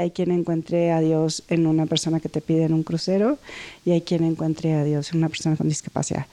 [0.00, 3.36] Hay quien encuentre a Dios en una persona que te pide en un crucero
[3.84, 6.26] y hay quien encuentre a Dios en una persona con discapacidad.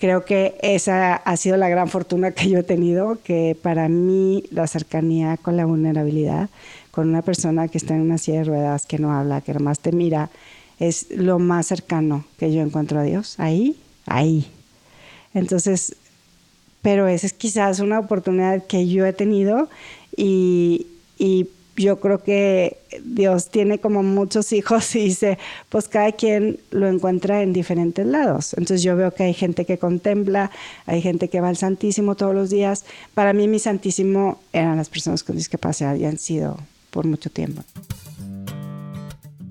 [0.00, 4.42] Creo que esa ha sido la gran fortuna que yo he tenido, que para mí
[4.50, 6.50] la cercanía con la vulnerabilidad,
[6.90, 9.78] con una persona que está en una silla de ruedas, que no habla, que nomás
[9.78, 10.28] te mira,
[10.80, 13.36] es lo más cercano que yo encuentro a Dios.
[13.38, 13.76] Ahí,
[14.06, 14.48] ahí.
[15.32, 15.94] Entonces,
[16.82, 19.68] pero esa es quizás una oportunidad que yo he tenido
[20.16, 20.88] y,
[21.20, 21.46] y
[21.76, 27.42] yo creo que Dios tiene como muchos hijos y dice, pues cada quien lo encuentra
[27.42, 28.52] en diferentes lados.
[28.54, 30.50] Entonces yo veo que hay gente que contempla,
[30.86, 32.84] hay gente que va al Santísimo todos los días.
[33.14, 36.58] Para mí mi Santísimo eran las personas con discapacidad y han sido
[36.90, 37.62] por mucho tiempo.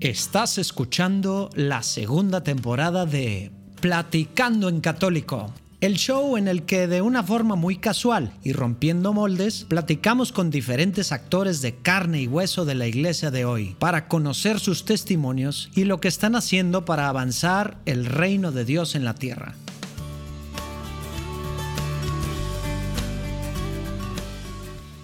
[0.00, 3.50] Estás escuchando la segunda temporada de
[3.80, 9.12] Platicando en Católico el show en el que de una forma muy casual y rompiendo
[9.12, 14.06] moldes, platicamos con diferentes actores de carne y hueso de la iglesia de hoy para
[14.06, 19.04] conocer sus testimonios y lo que están haciendo para avanzar el reino de Dios en
[19.04, 19.56] la tierra.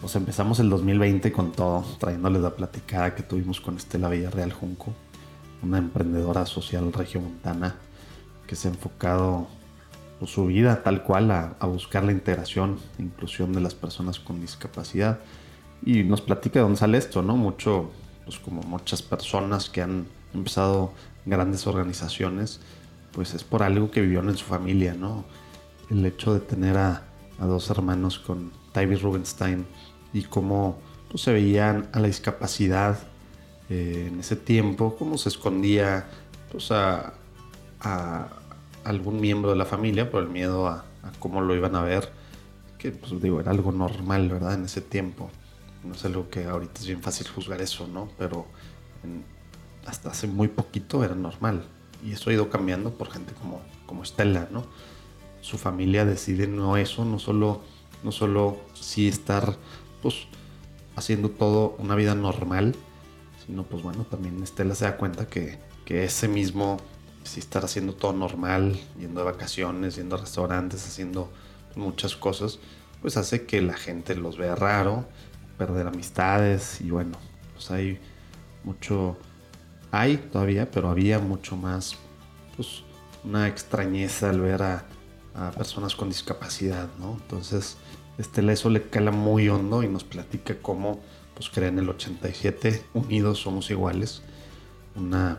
[0.00, 4.94] Pues empezamos el 2020 con todo, trayéndoles la platicada que tuvimos con Estela Villarreal Junco,
[5.60, 7.74] una emprendedora social regiomontana
[8.46, 9.57] que se ha enfocado
[10.26, 15.20] su vida tal cual a, buscar la integración e inclusión de las personas con discapacidad.
[15.84, 17.36] Y nos platica de dónde sale esto, ¿no?
[17.36, 17.90] Mucho,
[18.24, 20.92] pues como muchas personas que han empezado
[21.24, 22.60] grandes organizaciones,
[23.12, 25.24] pues es por algo que vivieron en su familia, ¿no?
[25.90, 27.04] El hecho de tener a,
[27.38, 29.64] dos hermanos con Tybee Rubenstein
[30.12, 32.98] y cómo pues, se veían a la discapacidad
[33.70, 36.08] eh, en ese tiempo, cómo se escondía
[36.50, 37.12] pues, a,
[38.84, 40.84] algún miembro de la familia por el miedo a,
[41.18, 42.12] cómo lo iban a ver,
[42.78, 44.54] que pues digo, era algo normal, ¿verdad?
[44.54, 45.30] En ese tiempo.
[45.84, 48.08] No es algo que ahorita es bien fácil juzgar eso, ¿no?
[48.18, 48.46] Pero
[49.86, 51.64] hasta hace muy poquito era normal.
[52.04, 54.64] Y eso ha ido cambiando por gente como, como Estela, ¿no?
[55.40, 57.62] Su familia decide no eso, no solo,
[58.02, 59.56] no solo sí estar,
[60.02, 60.26] pues,
[60.94, 62.74] haciendo todo una vida normal,
[63.46, 66.78] sino pues bueno, también Estela se da cuenta que, que ese mismo
[67.28, 71.30] si estar haciendo todo normal, yendo de vacaciones, yendo a restaurantes, haciendo
[71.76, 72.58] muchas cosas,
[73.02, 75.06] pues hace que la gente los vea raro,
[75.56, 77.18] perder amistades y bueno,
[77.54, 78.00] pues hay
[78.64, 79.16] mucho,
[79.90, 81.96] hay todavía, pero había mucho más,
[82.56, 82.82] pues
[83.24, 84.84] una extrañeza al ver a,
[85.56, 87.12] personas con discapacidad, ¿no?
[87.12, 87.76] Entonces,
[88.18, 91.00] este, eso le cala muy hondo y nos platica cómo,
[91.34, 94.22] pues creen el 87, unidos somos iguales,
[94.96, 95.38] una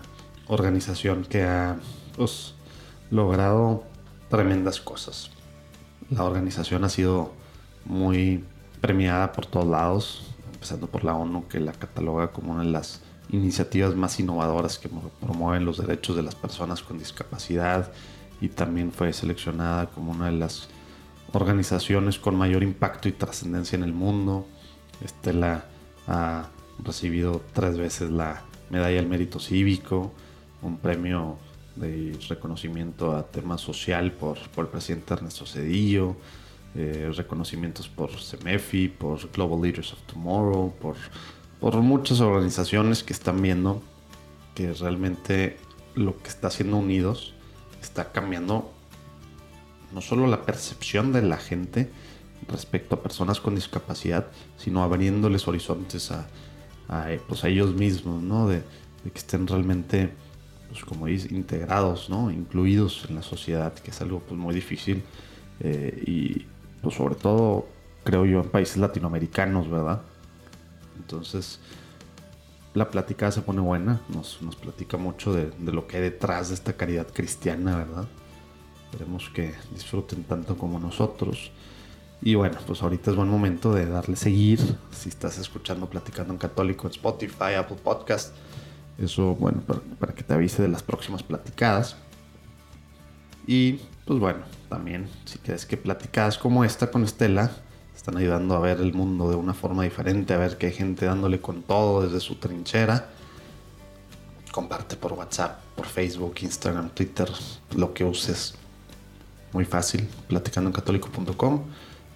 [0.49, 1.77] organización que ha
[2.17, 2.55] pues,
[3.09, 3.83] logrado
[4.29, 5.31] tremendas cosas.
[6.09, 7.31] La organización ha sido
[7.85, 8.43] muy
[8.81, 13.01] premiada por todos lados, empezando por la ONU que la cataloga como una de las
[13.31, 14.89] iniciativas más innovadoras que
[15.21, 17.91] promueven los derechos de las personas con discapacidad
[18.41, 20.67] y también fue seleccionada como una de las
[21.31, 24.47] organizaciones con mayor impacto y trascendencia en el mundo.
[25.03, 25.65] Estela
[26.07, 26.47] ha
[26.83, 30.11] recibido tres veces la medalla al mérito cívico,
[30.61, 31.37] un premio
[31.75, 36.15] de reconocimiento a tema social por, el presidente Ernesto Cedillo,
[36.75, 40.95] eh, reconocimientos por CEMEFI, por Global Leaders of Tomorrow, por,
[41.59, 43.81] por muchas organizaciones que están viendo
[44.55, 45.57] que realmente
[45.95, 47.33] lo que está haciendo Unidos
[47.81, 48.71] está cambiando
[49.93, 51.89] no solo la percepción de la gente
[52.47, 54.27] respecto a personas con discapacidad,
[54.57, 56.27] sino abriéndoles horizontes a,
[57.27, 58.47] pues, ellos mismos, ¿no?
[58.47, 58.61] de
[59.03, 60.11] que estén realmente
[60.79, 62.31] pues como dice, integrados, ¿no?
[62.31, 65.03] Incluidos en la sociedad, que es algo pues muy difícil.
[65.59, 66.45] Eh, y
[66.81, 67.67] pues sobre todo,
[68.03, 70.01] creo yo, en países latinoamericanos, ¿verdad?
[70.97, 71.59] Entonces,
[72.73, 76.55] la plática se pone buena, nos, platica mucho de, de, lo que hay detrás de
[76.55, 78.07] esta caridad cristiana, ¿verdad?
[78.85, 81.51] Esperemos que disfruten tanto como nosotros.
[82.21, 84.59] Y bueno, pues ahorita es buen momento de darle seguir.
[84.91, 88.33] Si estás escuchando Platicando en Católico en Spotify, Apple Podcast,
[88.99, 89.61] eso, bueno,
[89.99, 91.95] para, que te avise de las próximas platicadas.
[93.47, 97.51] Y pues bueno, también si quieres que platicadas como esta con Estela
[97.95, 101.05] están ayudando a ver el mundo de una forma diferente, a ver que hay gente
[101.05, 103.09] dándole con todo desde su trinchera.
[104.51, 107.29] Comparte por WhatsApp, por Facebook, Instagram, Twitter,
[107.75, 108.55] lo que uses.
[109.53, 111.63] Muy fácil, platicandoencatólico.com.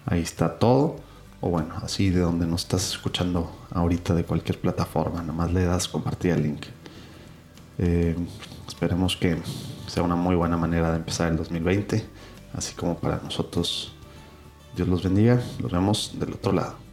[0.06, 0.96] Ahí está todo
[1.46, 5.66] o bueno, así de donde nos estás escuchando ahorita de cualquier plataforma, nada más le
[5.66, 6.62] das compartir el link.
[7.76, 8.16] Eh,
[8.66, 9.36] esperemos que
[9.86, 12.02] sea una muy buena manera de empezar el 2020,
[12.54, 13.92] así como para nosotros.
[14.74, 16.83] Dios los bendiga, nos vemos del otro lado.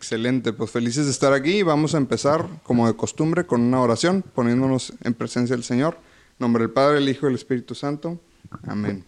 [0.00, 1.62] Excelente, pues felices de estar aquí.
[1.62, 5.98] Vamos a empezar, como de costumbre, con una oración, poniéndonos en presencia del Señor.
[6.38, 8.18] Nombre del Padre, el Hijo y el Espíritu Santo.
[8.62, 9.04] Amén.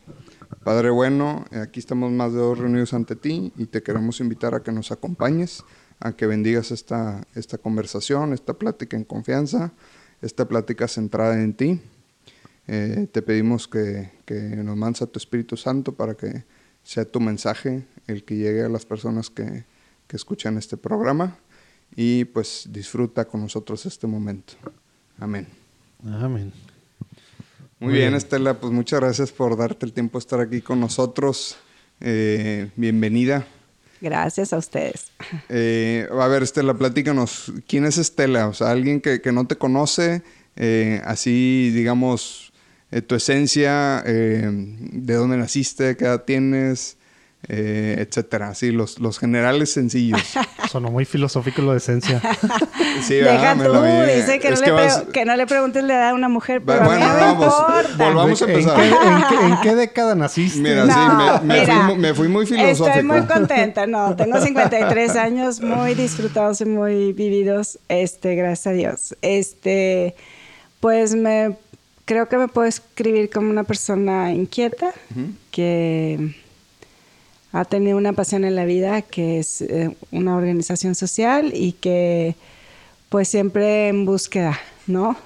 [0.63, 4.63] Padre bueno, aquí estamos más de dos reunidos ante ti y te queremos invitar a
[4.63, 5.65] que nos acompañes,
[5.99, 9.73] a que bendigas esta, esta conversación, esta plática en confianza,
[10.21, 11.81] esta plática centrada en ti.
[12.67, 16.45] Eh, te pedimos que, que nos mandes a tu Espíritu Santo para que
[16.83, 19.65] sea tu mensaje el que llegue a las personas que,
[20.13, 21.39] que escuchan este programa
[21.97, 24.53] y pues disfruta con nosotros este momento.
[25.19, 25.47] Amén.
[26.05, 26.53] Amén.
[27.81, 31.57] Muy, bien, Estela, pues muchas gracias por darte el tiempo de estar aquí con nosotros.
[31.99, 33.47] Eh, bienvenida.
[34.03, 35.13] Gracias a ustedes.
[35.49, 38.49] Eh, a ver, Estela, platícanos, ¿quién es Estela?
[38.49, 40.23] O sea, alguien que, que no te conoce,
[40.57, 42.53] eh, así, digamos,
[42.91, 46.99] eh, tu esencia, eh, de dónde naciste, qué edad tienes,
[47.49, 48.49] eh, etcétera.
[48.51, 50.21] Así, los, los generales sencillos.
[50.71, 52.21] Sonó muy filosófico lo de esencia.
[53.03, 53.55] Sí, Deja.
[53.57, 54.13] Me tú, la vi.
[54.13, 56.29] dice que, Es no le vas- pre- que no le preguntes la edad a una
[56.29, 58.05] mujer, pero Bueno, a mí no pues, importa.
[58.05, 58.77] volvamos a ¿En empezar.
[58.77, 58.95] qué, en
[59.41, 60.61] qué- en qué década naciste?
[60.61, 62.87] Mira, No, sí, me, me mira, fui, mu- me fui muy filosófico.
[62.89, 68.73] Estoy muy contenta, no, tengo 53 años muy disfrutados y muy vividos, este, gracias a
[68.73, 69.17] Dios.
[69.23, 70.15] Este,
[70.81, 71.57] pues me
[72.05, 74.93] creo que me puedo escribir como una persona inquieta
[75.51, 76.35] que
[77.53, 82.35] ha tenido una pasión en la vida que es eh, una organización social y que
[83.09, 85.17] pues siempre en búsqueda, ¿no?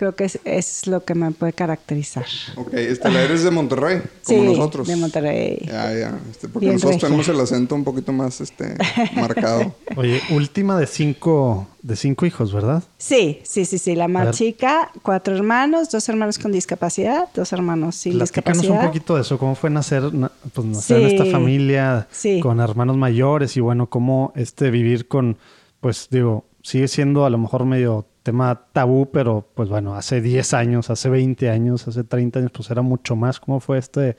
[0.00, 2.24] Creo que es, es lo que me puede caracterizar.
[2.56, 4.88] Ok, Estela, eres de Monterrey, como Sí, nosotros.
[4.88, 5.58] de Monterrey.
[5.66, 6.18] Ya, ya.
[6.30, 7.08] este, porque Bien nosotros regia.
[7.08, 8.76] tenemos el acento un poquito más este,
[9.14, 9.74] marcado.
[9.96, 12.82] Oye, última de cinco, de cinco hijos, ¿verdad?
[12.96, 13.94] Sí, sí, sí, sí.
[13.94, 18.80] La más chica, cuatro hermanos, dos hermanos con discapacidad, dos hermanos sin Platícanos discapacidad.
[18.80, 19.36] un poquito de eso.
[19.38, 22.40] ¿Cómo fue nacer, na- pues, nacer en esta familia Sí.
[22.40, 23.54] con hermanos mayores?
[23.58, 25.36] Y bueno, cómo este vivir con,
[25.80, 30.52] pues digo, sigue siendo a lo mejor medio tema tabú, pero pues bueno, hace 10
[30.54, 33.40] años, hace 20 años, hace 30 años, pues era mucho más.
[33.40, 34.16] ¿Cómo fue este,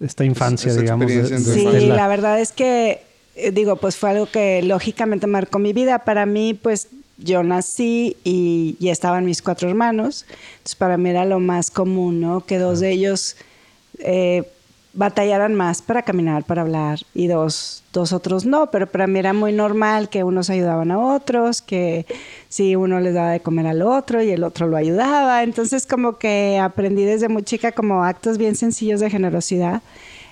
[0.00, 1.06] esta infancia, digamos?
[1.08, 1.64] de- de tu Sí,
[1.96, 3.02] la verdad es que,
[3.36, 6.00] eh, digo, pues fue algo que lógicamente marcó mi vida.
[6.00, 6.88] Para mí, pues
[7.18, 10.24] yo nací y, y estaban mis cuatro hermanos.
[10.54, 12.44] Entonces, para mí era lo más común, ¿no?
[12.46, 13.36] Que dos de ellos
[13.98, 14.44] eh,
[14.94, 18.70] batallaran más para caminar, para hablar, y dos, dos otros no.
[18.70, 22.06] Pero para mí era muy normal que unos ayudaban a otros, que
[22.48, 25.42] si uno les daba de comer al otro y el otro lo ayudaba.
[25.42, 29.82] Entonces, como que aprendí desde muy chica como actos bien sencillos de generosidad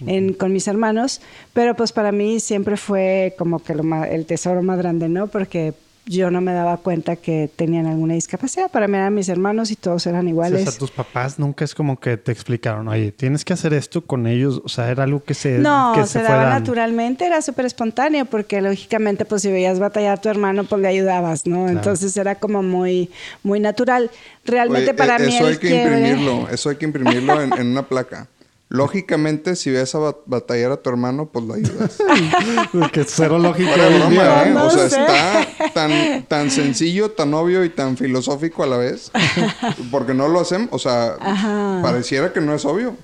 [0.06, 1.20] en- con mis hermanos,
[1.52, 5.26] pero pues para mí siempre fue como que lo el tesoro más grande, ¿no?
[5.26, 5.74] Porque
[6.10, 8.70] yo no me daba cuenta que tenían alguna discapacidad.
[8.70, 10.66] Para mí eran mis hermanos y todos eran Sí, iguales.
[10.66, 14.04] o sea, tus papás nunca es como que te explicaron, oye, tienes que hacer esto
[14.04, 14.60] con ellos.
[14.64, 18.24] O sea, era algo que se, No, que se, fue daba naturalmente, era súper espontáneo,
[18.24, 21.68] porque lógicamente, pues si veías batallar a tu hermano, pues le ayudabas, ¿no?
[21.68, 23.10] Entonces era como muy,
[23.44, 24.10] muy natural.
[24.44, 27.52] Realmente Oye, para eh, mí eso hay que quiebre- imprimirlo, eso hay que imprimirlo en,
[27.56, 28.26] en una placa.
[28.72, 31.98] Lógicamente, si ves a bat- batallar a tu hermano, pues lo ayudas.
[32.92, 33.74] que cero lógica.
[34.08, 34.50] Día, ¿eh?
[34.50, 35.00] No o sea, sé.
[35.00, 39.10] está tan, tan sencillo, tan obvio y tan filosófico a la vez.
[39.90, 41.80] Porque no lo hacemos, o sea, Ajá.
[41.82, 42.94] pareciera que no es obvio.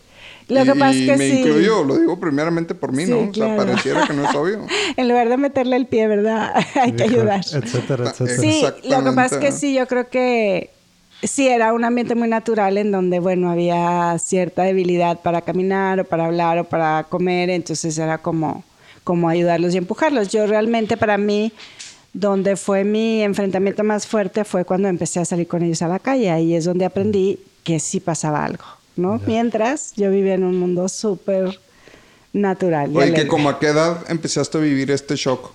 [0.46, 1.38] Lo y, que pasa es y que me sí.
[1.40, 3.28] incluyo, lo digo primeramente por mí, Sí, ¿no?
[3.28, 4.64] O sea, pareciera que no es obvio.
[4.96, 6.54] En lugar de meterle el pie, ¿verdad?
[6.80, 7.40] hay que ayudar.
[7.40, 8.38] Etcétera, etcétera.
[8.40, 10.70] Sí, lo que pasa es que sí, yo creo que
[11.22, 16.04] sí era un ambiente muy natural en donde, bueno, había cierta debilidad para caminar o
[16.04, 18.64] para hablar o para comer, entonces era como,
[19.04, 20.28] como ayudarlos y empujarlos.
[20.28, 21.52] Yo realmente para mí,
[22.12, 25.98] donde fue mi enfrentamiento más fuerte fue cuando empecé a salir con ellos a la
[25.98, 28.64] calle, ahí es donde aprendí que sí pasaba algo,
[28.96, 29.20] ¿no?
[29.26, 31.58] Mientras yo vivía en un mundo súper
[32.32, 32.92] natural.
[32.92, 35.50] y Oye, que como a qué edad empezaste a vivir este shock.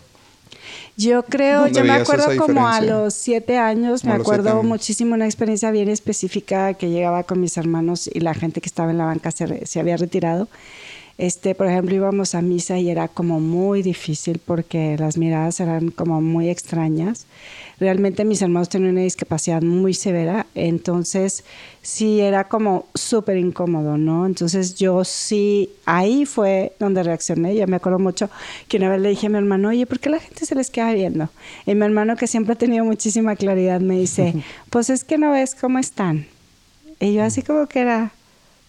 [1.01, 4.63] Yo creo, ¿Dónde yo me acuerdo como a los siete años, Como me acuerdo años.
[4.65, 8.91] muchísimo una experiencia bien específica que llegaba con mis hermanos y la gente que estaba
[8.91, 10.48] en la banca se, se había retirado.
[11.22, 15.92] Este, por ejemplo, íbamos a misa y era como muy difícil porque las miradas eran
[15.92, 17.28] como muy extrañas.
[17.80, 21.44] Realmente mis hermanos tenían una discapacidad muy severa, entonces
[21.84, 24.25] sí era como súper incómodo, ¿no?
[24.25, 27.56] Entonces yo sí, ahí fue donde reaccioné.
[27.56, 28.28] Yo me acuerdo mucho
[28.68, 30.72] que una vez le dije a mi hermano, oye, ¿por qué la gente se les
[30.72, 31.30] queda viendo?
[31.68, 34.34] Y mi hermano, que siempre ha tenido muchísima claridad, me dice,
[34.72, 36.25] pues es que no ves cómo están.
[37.00, 38.12] Y yo así como que era,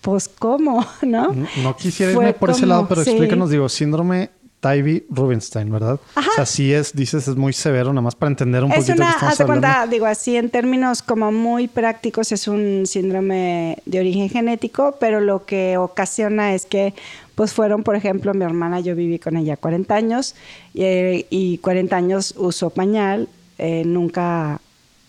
[0.03, 1.35] pues cómo, ¿no?
[1.63, 3.11] No, quisiera Fue irme por ese lado, pero sí.
[3.11, 4.31] explícanos, digo, síndrome
[4.61, 5.99] Tybee Rubinstein, ¿verdad?
[6.15, 6.29] Ajá.
[6.31, 8.95] O sea, sí es, dices, es muy severo, nada más para entender un Es poquito
[8.95, 9.67] una, qué estamos hablando.
[9.69, 15.21] cuenta, digo así, en términos como muy prácticos, es un síndrome de origen genético, pero
[15.21, 16.95] lo que ocasiona es que,
[17.35, 20.37] pues fueron, por ejemplo, mi hermana, yo viví con ella 40 años
[20.75, 23.29] y, eh, y 40 años usó pañal,
[23.59, 24.61] eh, nunca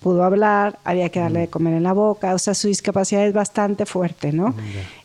[0.03, 3.33] pudo hablar, había que darle de comer en la boca, o sea, su discapacidad es
[3.33, 4.53] bastante fuerte, ¿no?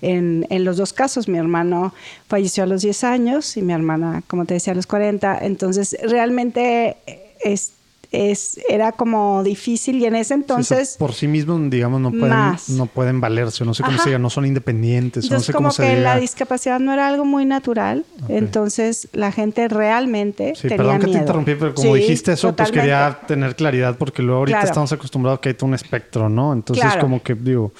[0.02, 1.95] En, en los dos casos, mi hermano
[2.26, 5.97] falleció a los 10 años y mi hermana, como te decía, a los 40, entonces
[6.02, 6.97] realmente
[7.40, 7.73] es,
[8.11, 10.97] es, era como difícil y en ese Sí, entonces...
[10.99, 12.69] por sí mismos, digamos, no pueden, Más.
[12.71, 14.03] no pueden valerse, o no sé cómo Ajá.
[14.05, 16.81] se diga, no son independientes, o no Entonces, sé como cómo se que la discapacidad
[16.81, 21.55] no era algo muy natural, entonces la gente realmente Sí, tenía perdón que te interrumpí,
[21.55, 24.71] pero como Sí, dijiste eso, pues quería tener claridad porque luego ahorita Claro.
[24.71, 26.53] estamos acostumbrados a que hay todo un espectro, ¿no?
[26.53, 27.00] Entonces Claro.
[27.00, 27.73] como que digo,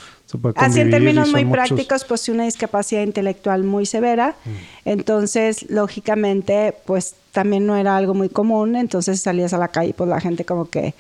[0.67, 4.37] Así en términos muy muchos- prácticos, pues sí, una discapacidad intelectual muy severa.
[4.85, 8.77] Entonces, lógicamente, pues también no era algo muy común.
[8.77, 10.95] Entonces salías a la calle, pues la gente como que...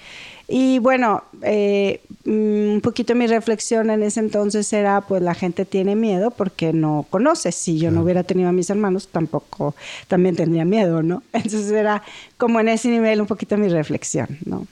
[0.50, 2.30] Y bueno, eh, mm,
[2.76, 7.04] un poquito mi reflexión en ese entonces era, pues la gente tiene miedo porque no
[7.10, 7.52] conoce.
[7.52, 9.74] Si yo no hubiera tenido a mis hermanos, tampoco,
[10.06, 11.22] también tendría miedo, ¿no?
[11.34, 12.02] Entonces era
[12.38, 14.66] como en ese nivel un poquito mi reflexión, ¿no?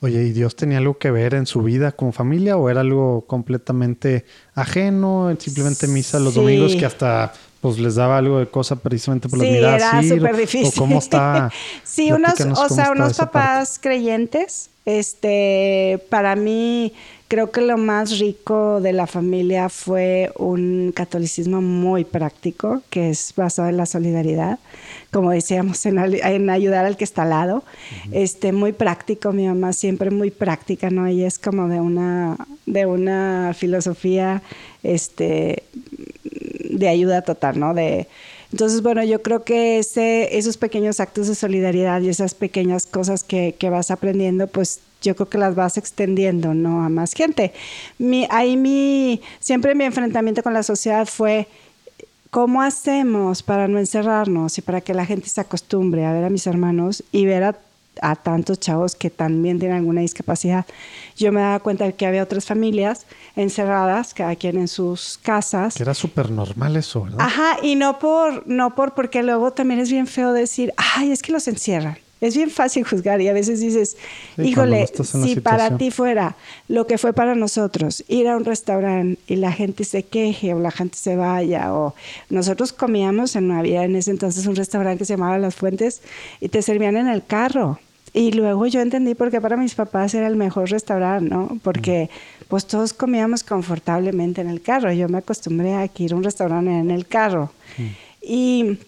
[0.00, 3.22] Oye, ¿y Dios tenía algo que ver en su vida como familia o era algo
[3.26, 6.40] completamente ajeno, simplemente misa los Sí.
[6.40, 9.82] domingos que hasta pues les daba algo de cosa precisamente por las Sí, miradas?
[9.82, 10.68] era súper difícil.
[10.68, 11.50] ¿O cómo está?
[11.82, 13.32] sí, unos, o sea, unos parte.
[13.32, 14.70] papás creyentes.
[14.84, 16.92] Este, para mí,
[17.28, 23.32] creo que lo más rico de la familia fue un catolicismo muy práctico, que es
[23.36, 24.58] basado en la solidaridad,
[25.10, 27.64] como decíamos, en, ayudar al que está al lado.
[28.12, 31.06] Este, muy práctico, mi mamá siempre muy práctica, ¿no?
[31.06, 34.42] Ella es como de una, de una filosofía,
[34.82, 35.64] este,
[36.70, 37.74] de ayuda total, ¿no?
[37.74, 38.06] De,
[38.52, 43.24] entonces, bueno, yo creo que ese, esos pequeños actos de solidaridad y esas pequeñas cosas
[43.24, 46.84] que, que vas aprendiendo, pues yo creo que las vas extendiendo, ¿no?
[46.84, 47.52] A más gente.
[47.98, 51.48] Mi, ahí mi, siempre mi enfrentamiento con la sociedad fue,
[52.30, 56.30] ¿cómo hacemos para no encerrarnos y para que la gente se acostumbre a ver a
[56.30, 57.56] mis hermanos y ver a,
[58.02, 60.66] a tantos chavos que también tienen alguna discapacidad?
[61.16, 65.74] Yo me daba cuenta de que había otras familias encerradas, cada quien en sus casas.
[65.74, 67.20] Que era súper normal eso, ¿verdad?
[67.20, 71.22] Ajá, y no por, no por, porque luego también es bien feo decir, ay, es
[71.22, 71.98] que los encierran.
[72.18, 73.90] Es bien fácil juzgar y a veces dices,
[74.36, 76.34] Sí, cuando no híjole, si para ti fuera
[76.66, 80.58] lo que fue para nosotros, ir a un restaurante y la gente se queje o
[80.58, 81.94] la gente se vaya, o
[82.30, 86.00] nosotros comíamos en Navidad en ese entonces un restaurante que se llamaba Las Fuentes
[86.40, 87.80] y te servían en el carro.
[88.16, 91.58] Y luego yo entendí por qué para mis papás era el mejor restaurante, ¿no?
[91.62, 92.08] Porque
[92.48, 94.90] pues todos comíamos confortablemente en el carro.
[94.90, 97.52] Yo me acostumbré a que ir a un restaurante en el carro.
[98.22, 98.78] Y,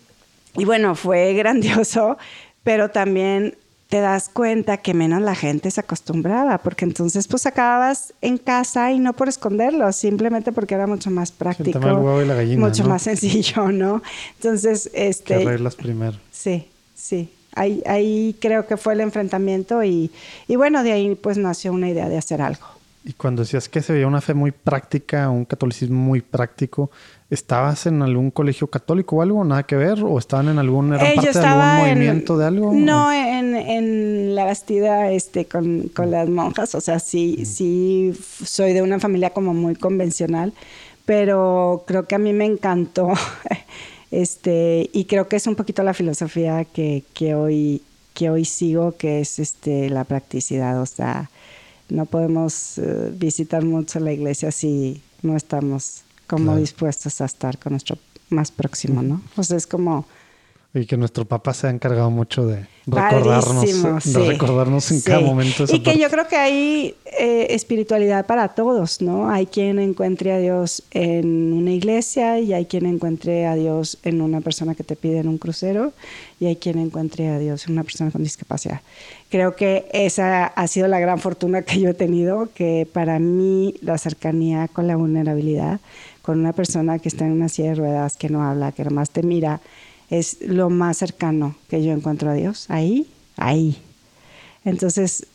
[0.57, 2.17] y bueno, fue grandioso,
[2.65, 3.55] pero también
[3.91, 8.93] te das cuenta que menos la gente se acostumbraba, porque entonces pues acababas en casa
[8.93, 12.35] y no por esconderlo, simplemente porque era mucho más práctico, tema del huevo y la
[12.35, 12.89] gallina, mucho ¿no?
[12.89, 14.03] más sencillo, ¿no?
[14.37, 16.17] Entonces, Que este, reglas primero.
[16.33, 17.31] Sí, sí.
[17.59, 20.11] Ahí, ahí creo que fue el enfrentamiento y,
[20.47, 22.67] y bueno, de ahí pues nació una idea de hacer algo.
[23.05, 26.91] Y cuando decías que se veía una fe muy práctica, un catolicismo muy práctico,
[27.31, 29.43] ¿estabas en algún colegio católico o algo?
[29.45, 30.03] ¿Nada que ver?
[30.05, 32.73] ¿O estaban en algún, eran Eh, parte de algún en- movimiento de algo?
[32.75, 38.45] No, en, en la Bastida este, con, con las monjas, o sea, sí, sí f-
[38.45, 40.53] soy de una familia como muy convencional,
[41.07, 43.09] pero creo que a mí me encantó
[44.11, 47.83] este, y creo que es un poquito la filosofía que, que, hoy,
[48.15, 51.31] que hoy sigo, que es este, la practicidad, o sea,
[51.89, 56.61] no podemos eh, visitar mucho la iglesia si no estamos como Claro.
[56.61, 57.99] dispuestos a estar con nuestro
[58.31, 59.23] más próximo, ¿no?
[59.37, 60.07] O sea, es como...
[60.75, 65.05] Y que nuestro papá se ha encargado mucho de recordarnos, de sí, recordarnos en sí.
[65.05, 65.65] cada momento.
[65.65, 66.01] esa Y que parte.
[66.01, 69.31] yo creo que hay eh, espiritualidad para todos, ¿no?
[69.31, 74.21] Hay quien encuentre a Dios en una iglesia y hay quien encuentre a Dios en
[74.21, 75.93] una persona que te pide en un crucero
[76.39, 78.83] y hay quien encuentre a Dios en una persona con discapacidad.
[79.31, 83.75] Creo que esa ha sido la gran fortuna que yo he tenido, que para mí
[83.81, 85.81] la cercanía con la vulnerabilidad,
[86.21, 89.11] con una persona que está en una silla de ruedas, que no habla, que nomás
[89.11, 89.61] te mira,
[90.11, 92.67] es lo más cercano que yo encuentro a Dios.
[92.69, 93.77] Ahí, ahí.
[94.65, 95.27] Entonces,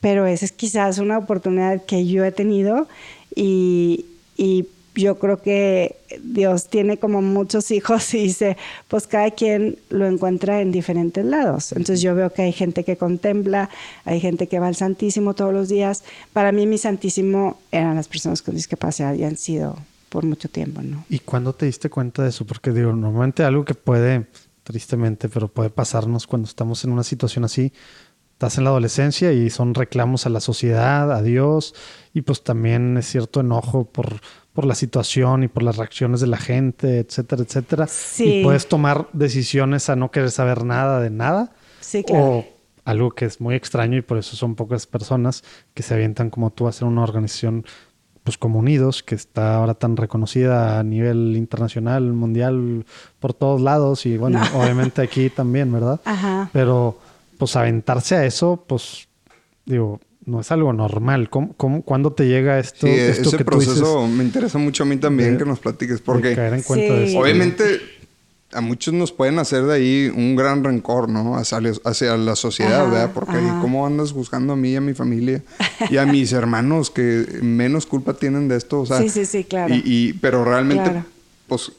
[0.00, 2.86] pero esa es quizás una oportunidad que yo he tenido
[3.34, 8.56] y, y yo creo que Dios tiene como muchos hijos y dice,
[8.88, 11.72] pues cada quien lo encuentra en diferentes lados.
[11.72, 13.70] Entonces yo veo que hay gente que contempla,
[14.04, 16.02] hay gente que va al Santísimo todos los días.
[16.32, 19.76] Para mí mi Santísimo eran las personas con discapacidad y han sido
[20.08, 21.04] por mucho tiempo, ¿no?
[21.08, 22.46] ¿Y cuándo te diste cuenta de eso?
[22.46, 24.26] Porque digo, normalmente algo que puede
[24.62, 27.72] tristemente, pero puede pasarnos cuando estamos en una situación así.
[28.32, 31.74] Estás en la adolescencia y son reclamos a la sociedad, a Dios,
[32.12, 34.20] y pues también es cierto enojo por,
[34.52, 37.86] por la situación y por las reacciones de la gente, etcétera, etcétera.
[37.86, 38.40] Sí.
[38.40, 41.52] Y puedes tomar decisiones a no querer saber nada de nada.
[41.80, 42.24] Sí, claro.
[42.24, 42.44] O
[42.86, 45.42] algo que es muy extraño y por eso son pocas personas
[45.74, 47.64] que se avientan como tú a hacer una organización
[48.26, 52.84] pues como Unidos, que está ahora tan reconocida a nivel internacional, mundial,
[53.20, 56.00] por todos lados y bueno, obviamente aquí también, ¿verdad?
[56.04, 56.50] Ajá.
[56.52, 56.98] Pero
[57.38, 59.06] pues aventarse a eso, pues
[59.64, 61.30] digo, no es algo normal.
[61.30, 62.88] ¿Cómo, cómo, cuándo te llega esto?
[62.88, 65.44] Sí, esto ese que tú proceso dices me interesa mucho a mí también de- que
[65.48, 67.06] nos platiques, de porque caer en cuenta de Sí.
[67.10, 67.20] esto?
[67.20, 67.80] obviamente
[68.52, 71.36] a muchos nos pueden hacer de ahí un gran rencor, ¿no?
[71.36, 73.10] Hacia, hacia la sociedad, Ajá, ¿verdad?
[73.12, 73.58] Porque ajá.
[73.60, 75.42] ¿cómo andas juzgando a mí y a mi familia
[75.90, 78.80] y a mis hermanos que menos culpa tienen de esto?
[78.80, 79.74] O sea, Sí, sí, sí, claro.
[79.74, 81.04] Y, y- pero realmente, Claro.
[81.48, 81.72] pues,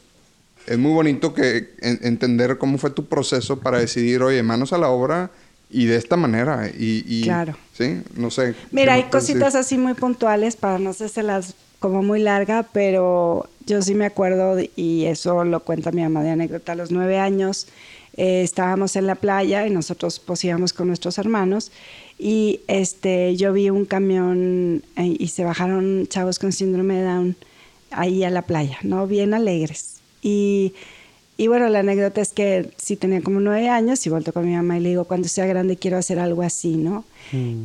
[0.68, 4.78] es muy bonito que en- entender cómo fue tu proceso para decidir, oye, manos a
[4.78, 5.32] la obra
[5.70, 6.68] y de esta manera.
[6.68, 7.56] Y, y- Claro.
[7.78, 8.56] Sí, no sé.
[8.72, 9.12] Mira, ¿qué hay decir?
[9.12, 10.92] cositas así muy puntuales para no
[11.24, 16.24] las como muy larga, pero yo sí me acuerdo y eso lo cuenta mi mamá
[16.24, 16.72] de anécdota.
[16.72, 17.68] A los nueve años
[18.16, 21.72] eh, estábamos en la playa y nosotros pues íbamos con nuestros hermanos
[22.18, 27.36] y este yo vi un camión eh, y se bajaron chavos con síndrome de Down
[27.92, 29.06] ahí a la playa, ¿no?
[29.08, 29.98] Bien alegres.
[30.22, 30.74] Y
[31.40, 34.56] y bueno, la anécdota es que sí tenía como nueve años y vuelto con mi
[34.56, 37.06] mamá y le digo, cuando sea grande quiero hacer algo así, ¿no?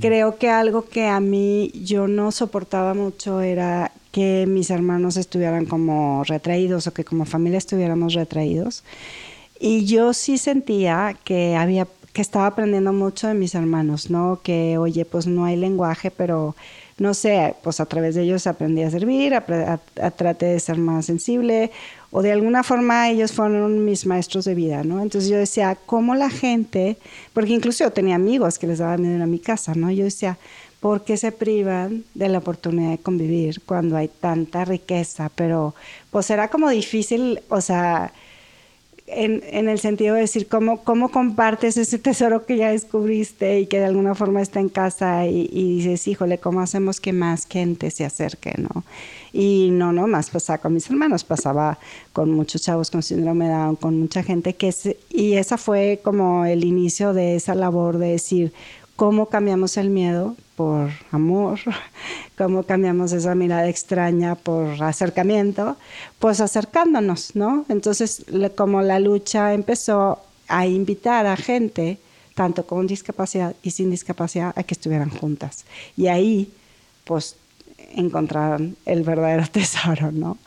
[0.01, 5.67] Creo que algo que a mí yo no soportaba mucho era que mis hermanos estuvieran
[5.67, 8.85] como retraídos o que como familia estuviéramos retraídos.
[9.59, 14.41] Y yo sí sentía que había que estaba aprendiendo mucho de mis hermanos, ¿no?
[14.43, 16.55] Que, oye, pues no hay lenguaje, pero
[16.99, 20.77] no sé, pues a través de ellos aprendí a servir, a, a- traté de ser
[20.77, 21.71] más sensible,
[22.11, 25.01] o de alguna forma ellos fueron mis maestros de vida, ¿no?
[25.01, 26.99] Entonces yo decía, ¿cómo la gente,
[27.33, 29.91] porque incluso yo tenía amigos que les daban dinero a mi casa, ¿no?
[29.91, 30.37] Yo decía,
[30.83, 35.31] ¿por qué se privan de la oportunidad de convivir cuando hay tanta riqueza?
[35.37, 35.77] Pero
[36.11, 38.13] pues era como difícil, o sea,
[39.07, 43.79] en, el sentido de decir cómo, cómo compartes ese tesoro que ya descubriste y que
[43.79, 48.05] de alguna forma está en casa y, dices, híjole, ¿cómo hacemos que más gente se
[48.05, 48.83] acerque, no?
[49.33, 51.79] Y no, no, más pasaba con mis hermanos, pasaba
[52.13, 56.01] con muchos chavos con síndrome de Down, con mucha gente que es, y esa fue
[56.03, 58.53] como el inicio de esa labor de decir,
[58.97, 61.59] ¿cómo cambiamos el miedo por amor?
[62.39, 65.77] ¿Cómo cambiamos esa mirada extraña por acercamiento?
[66.21, 67.65] Pues acercándonos, ¿no?
[67.69, 71.99] Entonces, como la lucha empezó a invitar a gente,
[72.37, 75.65] tanto con discapacidad y sin discapacidad, a que estuvieran juntas.
[75.97, 76.53] Y ahí,
[77.03, 77.35] pues,
[77.97, 80.39] encontraron el verdadero tesoro, ¿no?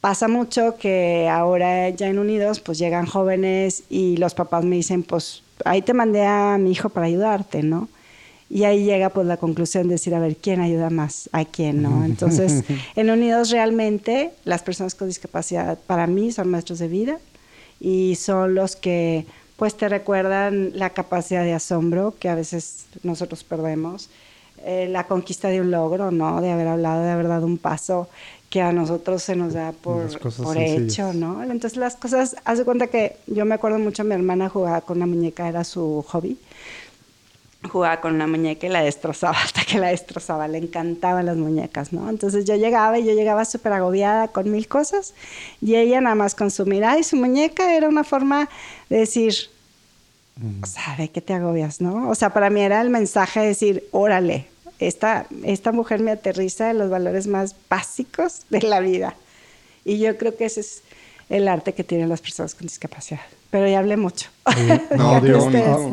[0.00, 5.02] Pasa mucho que ahora ya en Unidos pues llegan jóvenes y los papás me dicen
[5.02, 7.88] pues ahí te mandé a mi hijo para ayudarte, ¿no?
[8.48, 11.82] Y ahí llega pues la conclusión de decir a ver quién ayuda más a quién,
[11.82, 12.04] ¿no?
[12.06, 17.18] Entonces en Unidos realmente las personas con discapacidad para mí son maestros de vida
[17.80, 23.42] y son los que pues te recuerdan la capacidad de asombro que a veces nosotros
[23.42, 24.10] perdemos,
[24.64, 26.40] eh, la conquista de un logro, ¿no?
[26.40, 28.08] De haber hablado, de haber dado un paso
[28.50, 31.42] que a nosotros se nos da por, por hecho, ¿no?
[31.42, 34.98] Entonces las cosas, haz de cuenta que yo me acuerdo mucho, mi hermana jugaba con
[34.98, 36.38] una muñeca, era su hobby.
[37.62, 41.92] Jugaba con una muñeca y la destrozaba hasta que la destrozaba, le encantaban las muñecas,
[41.92, 42.08] ¿no?
[42.08, 45.14] Entonces yo llegaba y yo llegaba súper agobiada con mil cosas
[45.60, 48.48] y ella nada más con su mirada y su muñeca era una forma
[48.88, 49.34] de decir,
[50.62, 52.08] o sea, ¿de qué te agobias, no?
[52.10, 54.46] O sea, para mí era el mensaje de decir, órale,
[54.78, 59.14] esta, esta mujer me aterriza en los valores más básicos de la vida.
[59.84, 60.82] Y yo creo que ese es
[61.30, 63.20] el arte que tienen las personas con discapacidad.
[63.50, 64.28] Pero ya hablé mucho.
[64.96, 65.38] No, no, digo,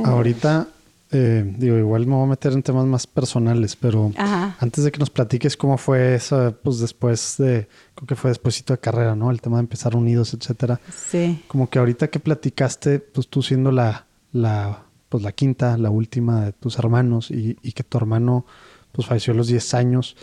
[0.06, 0.67] a- ahorita,
[1.13, 4.56] eh, digo, igual me voy a meter en temas más personales, pero Ajá.
[4.60, 8.73] antes de que nos platiques cómo fue eso, pues después de, creo que fue despuésito
[8.73, 9.32] de carrera, ¿no?
[9.32, 10.80] El tema de empezar unidos, etcétera.
[10.93, 11.43] Sí.
[11.47, 16.45] Como que ahorita que platicaste, pues tú siendo la, la, pues la quinta, la última
[16.45, 18.45] de tus hermanos y, y que tu hermano,
[18.91, 20.17] pues falleció a los 10 años.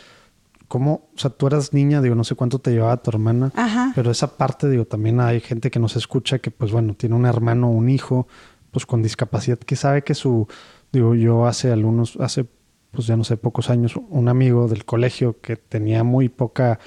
[0.68, 1.08] ¿Cómo?
[1.16, 3.90] O sea, tú eras niña, digo, no sé cuánto te llevaba tu hermana, Ajá.
[3.94, 7.26] pero esa parte, digo, también hay gente que nos escucha que, pues bueno, tiene un
[7.26, 8.28] hermano o un hijo,
[8.70, 10.46] pues con discapacidad, que sabe que su,
[10.92, 12.44] digo, yo hace algunos, hace,
[12.90, 16.78] pues ya no sé, pocos años, un amigo del colegio que tenía muy poca,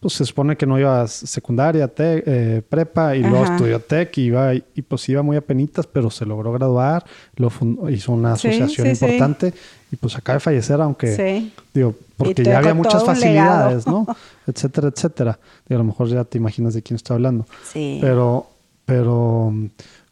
[0.00, 4.16] pues se supone que no iba a secundaria, te- eh, prepa, y luego estudió tech,
[4.18, 8.34] y iba, y pues iba muy apenitas, pero se logró graduar, lo fun- hizo una
[8.34, 9.04] asociación sí, sí.
[9.04, 9.52] importante,
[9.90, 13.86] y pues acaba de fallecer, aunque, digo, porque ya había muchas facilidades.
[13.88, 14.06] ¿no?
[14.46, 15.38] etcétera, etcétera.
[15.68, 17.46] Y a lo mejor ya te imaginas de quién estoy hablando.
[17.72, 17.98] Sí.
[18.00, 18.46] Pero,
[18.84, 19.52] pero,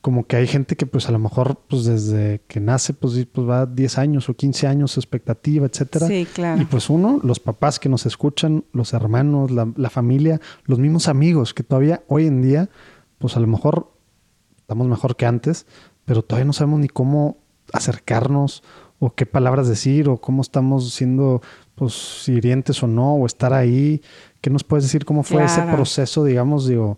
[0.07, 3.49] como que hay gente que pues a lo mejor pues desde que nace pues, pues
[3.49, 6.07] va 10 años o 15 años expectativa, etcétera.
[6.07, 6.63] Sí, claro.
[6.63, 11.09] Y pues uno, los papás que nos escuchan, los hermanos, la, la familia, los mismos
[11.09, 12.69] amigos que todavía hoy en día
[13.19, 13.95] pues a lo mejor
[14.59, 15.67] estamos mejor que antes,
[16.05, 17.39] pero todavía no sabemos ni cómo
[17.73, 18.63] acercarnos
[19.01, 21.43] o qué palabras decir o cómo estamos siendo
[21.75, 24.03] pues hirientes o no o estar ahí.
[24.41, 26.97] ¿Qué nos puedes decir cómo fue ese proceso, digamos, digo,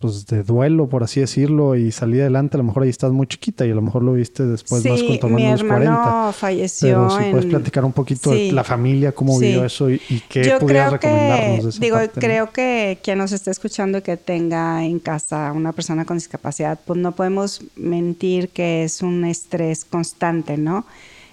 [0.00, 2.56] pues de duelo, por así decirlo, y salir adelante?
[2.56, 5.02] A lo mejor ahí estás muy chiquita y a lo mejor lo viste después más
[5.02, 5.92] con tu mi hermano de los 40.
[5.92, 8.46] hermano falleció Pero si puedes platicar un poquito Sí.
[8.46, 9.44] de la familia, cómo Sí.
[9.46, 12.20] vivió eso y, y qué Yo pudieras creo recomendarnos que, de esa digo, parte, ¿no?
[12.20, 16.80] creo que quien nos esté escuchando y que tenga en casa una persona con discapacidad,
[16.86, 20.86] pues no podemos mentir que es un estrés constante, ¿no?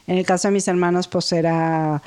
[0.07, 2.01] En el caso de mis hermanos, pues era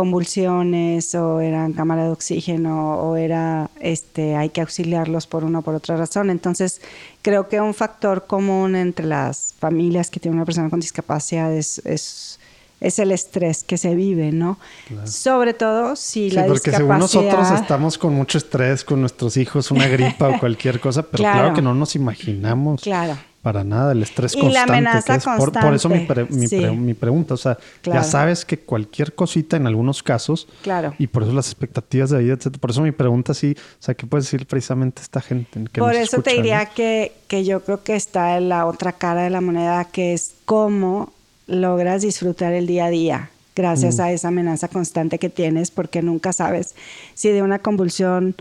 [0.00, 5.62] convulsiones o eran cámara de oxígeno o era este hay que auxiliarlos por una o
[5.62, 6.30] por otra razón.
[6.30, 6.80] Entonces,
[7.20, 11.82] creo que un factor común entre las familias que tienen una persona con discapacidad es,
[11.84, 12.40] es,
[12.80, 14.58] es el estrés que se vive, ¿no?
[15.04, 19.70] Sobre todo si Sí, la porque según nosotros estamos con mucho estrés con nuestros hijos,
[19.70, 21.40] una gripa o cualquier cosa, pero claro.
[21.40, 21.54] Claro.
[21.54, 23.18] que no nos imaginamos Claro.
[23.42, 24.72] Para nada el estrés Y la constante.
[24.72, 25.24] amenaza que es.
[25.38, 26.58] Por, por eso mi, pre- constante, mi, sí.
[26.60, 28.00] pre- mi pregunta, o sea, Claro.
[28.00, 30.94] ya sabes que cualquier cosita en algunos casos, Claro.
[30.98, 32.60] y por eso las expectativas de vida, etcétera.
[32.60, 35.94] Por eso mi pregunta sí, o sea, ¿qué puede decir precisamente esta gente que Por
[35.94, 36.70] nos eso te diría no?
[36.74, 40.32] que, que yo creo que está en la otra cara de la moneda, que es
[40.44, 41.12] cómo
[41.46, 44.00] logras disfrutar el día a día gracias Mm.
[44.02, 46.74] a esa amenaza constante que tienes, porque nunca sabes
[47.14, 48.34] si de una convulsión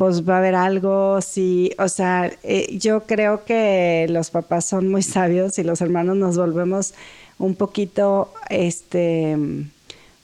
[0.00, 4.88] pues va a haber algo, si, o sea, eh, yo creo que los papás son
[4.88, 6.94] muy sabios y los hermanos nos volvemos
[7.38, 9.36] un poquito, este,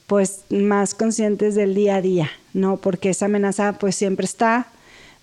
[0.07, 2.77] pues más conscientes del día a día, ¿no?
[2.77, 4.65] Porque esa amenaza pues siempre está.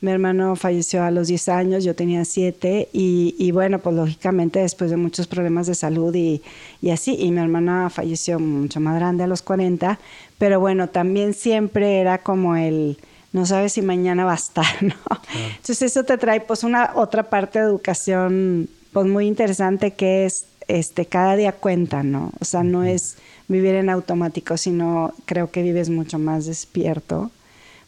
[0.00, 4.60] Mi hermano falleció a los 10 años, yo tenía 7 y, y bueno, pues lógicamente
[4.60, 6.42] después de muchos problemas de salud y,
[6.80, 9.98] y así, y mi hermana falleció mucho más grande a los 40,
[10.38, 12.98] pero bueno, también siempre era como el,
[13.34, 14.94] no sabes si mañana va a estar, ¿no?
[15.34, 20.46] Entonces eso te trae pues una otra parte de educación pues muy interesante que es
[20.68, 22.30] este cada día cuenta, ¿no?
[22.40, 23.16] O sea, no es
[23.48, 27.32] vivir en automático, sino creo que vives mucho más despierto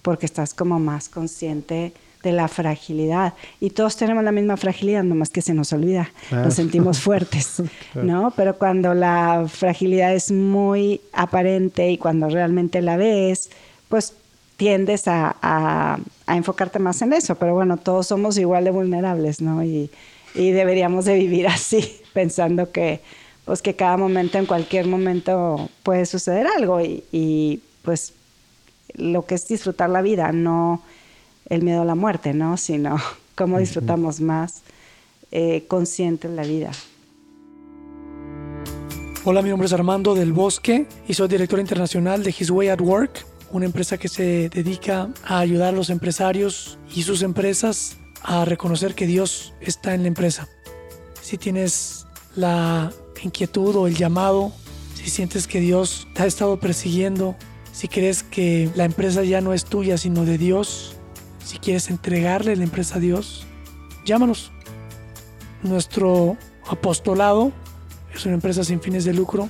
[0.03, 1.93] porque estás como más consciente
[2.25, 3.35] de la fragilidad.
[3.61, 6.11] Y todos tenemos la misma fragilidad, nomás que se nos olvida.
[6.29, 6.47] Claro.
[6.47, 8.07] Nos sentimos fuertes, Claro.
[8.07, 8.33] ¿no?
[8.37, 13.51] Pero cuando la fragilidad es muy aparente y cuando realmente la ves,
[13.89, 14.13] pues
[14.57, 17.35] tiendes a, a- a enfocarte más en eso.
[17.37, 19.63] Pero bueno, todos somos igual de vulnerables, ¿no?
[19.65, 19.91] Y,
[20.35, 23.01] y deberíamos de vivir así, pensando que,
[23.45, 28.13] pues que cada momento, en cualquier momento puede suceder algo y, y pues
[28.95, 30.83] lo que es disfrutar la vida, no
[31.49, 32.57] el miedo a la muerte, ¿no?
[32.57, 32.97] Sino
[33.37, 34.63] cómo disfrutamos más
[35.33, 36.71] eh, conscientes la vida.
[39.25, 42.81] Hola, mi nombre es Armando del Bosque y soy director internacional de His Way at
[42.81, 48.45] Work, una empresa que se dedica a ayudar a los empresarios y sus empresas a
[48.45, 50.49] reconocer que Dios está en la empresa.
[51.21, 54.53] Si tienes la inquietud o el llamado,
[54.95, 57.37] si sientes que Dios te ha estado persiguiendo,
[57.73, 60.97] si crees que la empresa ya no es tuya sino de Dios,
[61.45, 63.47] si quieres entregarle la empresa a Dios,
[64.05, 64.51] llámanos.
[65.63, 66.37] Nuestro
[66.69, 67.53] apostolado
[68.15, 69.49] es una empresa sin fines de lucro.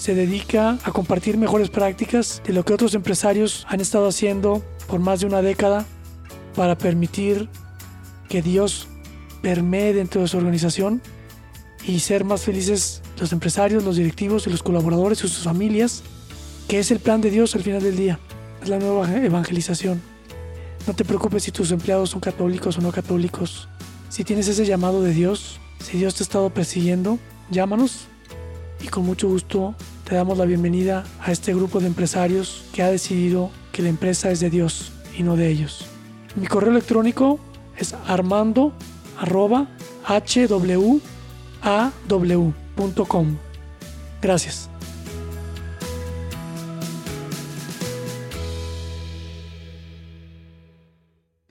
[0.00, 4.98] Se dedica a compartir mejores prácticas de lo que otros empresarios han estado haciendo por
[4.98, 5.84] más de una década
[6.56, 7.50] para permitir
[8.26, 8.88] que Dios
[9.42, 11.02] permee dentro de su organización
[11.86, 16.02] y ser más felices los empresarios, los directivos y los colaboradores y sus familias,
[16.66, 18.18] que es el plan de Dios al final del día.
[18.62, 20.00] Es la nueva evangelización.
[20.86, 23.68] No te preocupes si tus empleados son católicos o no católicos.
[24.08, 27.18] Si tienes ese llamado de Dios, si Dios te ha estado persiguiendo,
[27.50, 28.06] llámanos
[28.82, 32.90] y con mucho gusto te damos la bienvenida a este grupo de empresarios que ha
[32.90, 35.86] decidido que la empresa es de Dios y no de ellos.
[36.36, 37.38] Mi correo electrónico
[37.76, 38.72] es armando.
[44.22, 44.69] Gracias.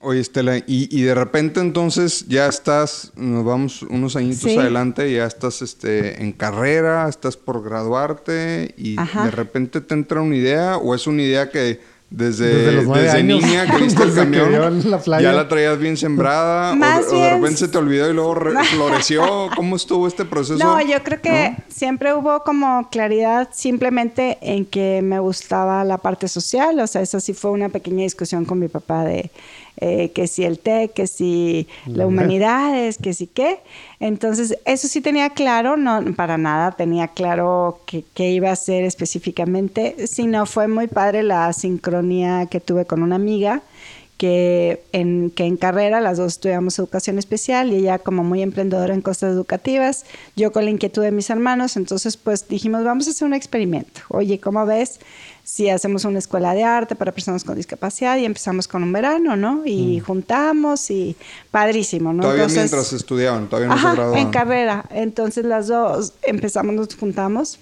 [0.10, 4.58] Oye, Estela, y, y de repente entonces ya estás, nos vamos unos añitos Sí.
[4.58, 9.26] adelante, ya estás este, en carrera, estás por graduarte y Ajá.
[9.26, 13.04] de repente te entra una idea o es una idea que desde, Desde los nueve
[13.04, 13.43] desde años.
[13.43, 15.30] niña que viste el camión, la playa.
[15.30, 16.74] ya la traías bien sembrada
[17.12, 19.48] o, de repente se te olvidó y luego re- floreció.
[19.56, 20.58] ¿Cómo estuvo este proceso?
[20.58, 21.63] No, yo creo que ¿No?
[21.67, 27.19] siempre hubo como claridad simplemente en que me gustaba la parte social, o sea, eso
[27.19, 29.30] sí fue una pequeña discusión con mi papá de,
[29.82, 33.60] eh, que si el TEC, que si la humanidades, que si qué.
[34.02, 40.08] Entonces, eso sí tenía claro, no para nada tenía claro qué iba a hacer específicamente,
[40.08, 43.62] sino fue muy padre la sincronía que tuve con una amiga
[44.20, 48.94] que en, que en carrera las dos estudiamos educación especial y ella como muy emprendedora
[48.94, 53.12] en cosas educativas, yo con la inquietud de mis hermanos, entonces pues dijimos, vamos a
[53.12, 54.02] hacer un experimento.
[54.10, 55.00] Oye, ¿cómo ves
[55.50, 59.36] si hacemos una escuela de arte para personas con discapacidad y empezamos con un verano,
[59.36, 59.64] ¿no?
[59.66, 60.06] Y mm.
[60.06, 61.16] juntamos y
[61.50, 62.22] padrísimo, ¿no?
[62.22, 64.18] Todavía mientras estudiaban, todavía no se graduaban.
[64.20, 64.86] en carrera.
[64.92, 67.58] Entonces las dos empezamos, nos juntamos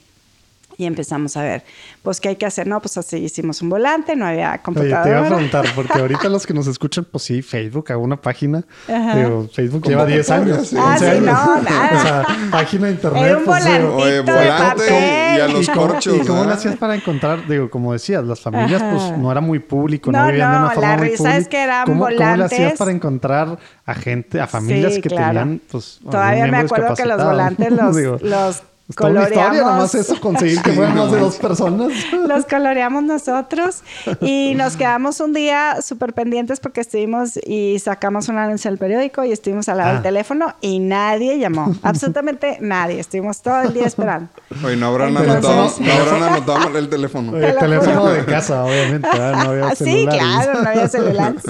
[0.78, 1.64] y empezamos a ver,
[2.04, 2.68] pues, ¿qué hay que hacer?
[2.68, 5.02] No, pues así hicimos un volante, no había computadora.
[5.02, 8.04] Oye, te iba a preguntar, porque ahorita los que nos escuchan, pues sí, Facebook, hago
[8.04, 8.64] una página.
[8.88, 10.74] Digo, Facebook lleva 10 años.
[10.78, 11.88] Ah, sí, no, nada.
[11.98, 13.24] O sea, página de internet.
[13.24, 16.18] Era un pues, oye, volante y a los corchos.
[16.18, 17.48] ¿Y cómo lo hacías para encontrar?
[17.48, 20.90] Digo, como decías, las familias, pues, no era muy público, no, vivían de una forma
[20.92, 22.28] la muy risa es que eran ¿Cómo, volantes.
[22.28, 26.94] ¿Cómo le hacías para encontrar a gente, a familias que tenían, pues, Todavía me acuerdo
[26.96, 28.98] que los volantes los, los es.
[29.00, 31.92] Una historia, nada más eso, conseguir que fueran más de dos personas.
[32.28, 33.84] Los coloreamos nosotros
[34.22, 39.24] y nos quedamos un día súper pendientes porque estuvimos y sacamos un anuncio del periódico
[39.24, 40.04] y estuvimos al lado del ah.
[40.04, 41.76] teléfono y nadie llamó.
[41.84, 43.00] Absolutamente nadie.
[43.00, 44.30] Estuvimos todo el día esperando.
[44.64, 47.38] Oye, no habrán anotado, no habrán anotado el teléfono.
[47.38, 49.08] el teléfono de casa, obviamente.
[49.18, 51.44] No había Sí, claro, no había celulares.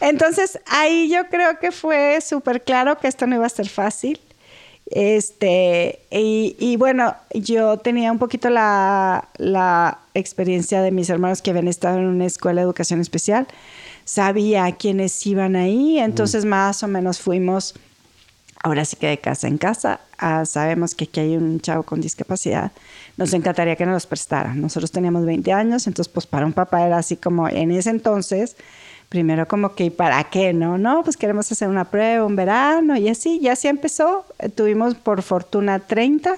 [0.00, 4.20] Entonces, ahí yo creo que fue súper claro que esto no iba a ser fácil
[4.86, 9.28] este, y, bueno, yo tenía un poquito la,
[10.14, 13.48] experiencia de mis hermanos que habían estado en una escuela de educación especial.
[14.04, 17.74] Sabía quiénes iban ahí, entonces más o menos fuimos,
[18.62, 20.00] ahora sí que de casa en casa.
[20.44, 22.70] Sabemos que aquí hay un chavo con discapacidad.
[23.16, 24.54] Nos encantaría que nos los prestara.
[24.54, 28.56] Nosotros teníamos 20 años, entonces pues para un papá era así como en ese entonces
[29.14, 30.52] primero como que, ¿y para qué?
[30.52, 34.24] No, no, pues queremos hacer una prueba, un verano y así, ya así empezó.
[34.56, 36.34] Tuvimos por fortuna 30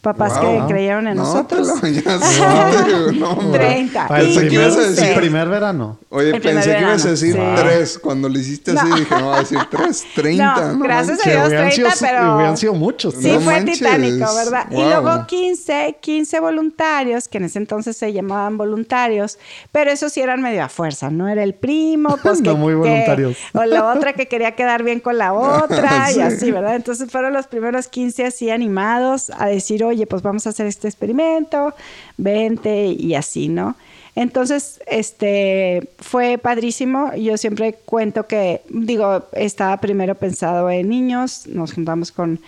[0.00, 1.68] papás que creyeron en nosotros.
[3.14, 4.08] no, 30.
[4.08, 5.98] Para el primer, el primer verano.
[6.08, 7.98] Oye, pensé que ibas a decir tres.
[7.98, 10.72] Cuando lo hiciste así dije, no, va a decir tres, 30.
[10.72, 12.34] No, gracias a Dios, 30, sido, pero...
[12.36, 13.14] Hubieran sido muchos.
[13.14, 14.66] Sí, fue titánico, ¿verdad?
[14.70, 19.38] Y luego 15, 15 voluntarios, que en ese entonces se llamaban voluntarios,
[19.72, 21.28] pero esos sí eran medio a fuerza, ¿no?
[21.28, 23.36] Era el primo, pues no muy voluntarios.
[23.52, 26.76] o la otra que quería quedar bien con la otra y así, ¿verdad?
[26.76, 30.88] Entonces fueron los primeros 15 así animados a decir, oye, pues vamos a hacer este
[30.88, 31.74] experimento,
[32.16, 33.76] vente y así, ¿no?
[34.14, 37.14] Entonces, este, fue padrísimo.
[37.14, 42.40] Yo siempre cuento que, digo, estaba primero pensado en niños, nos juntamos con,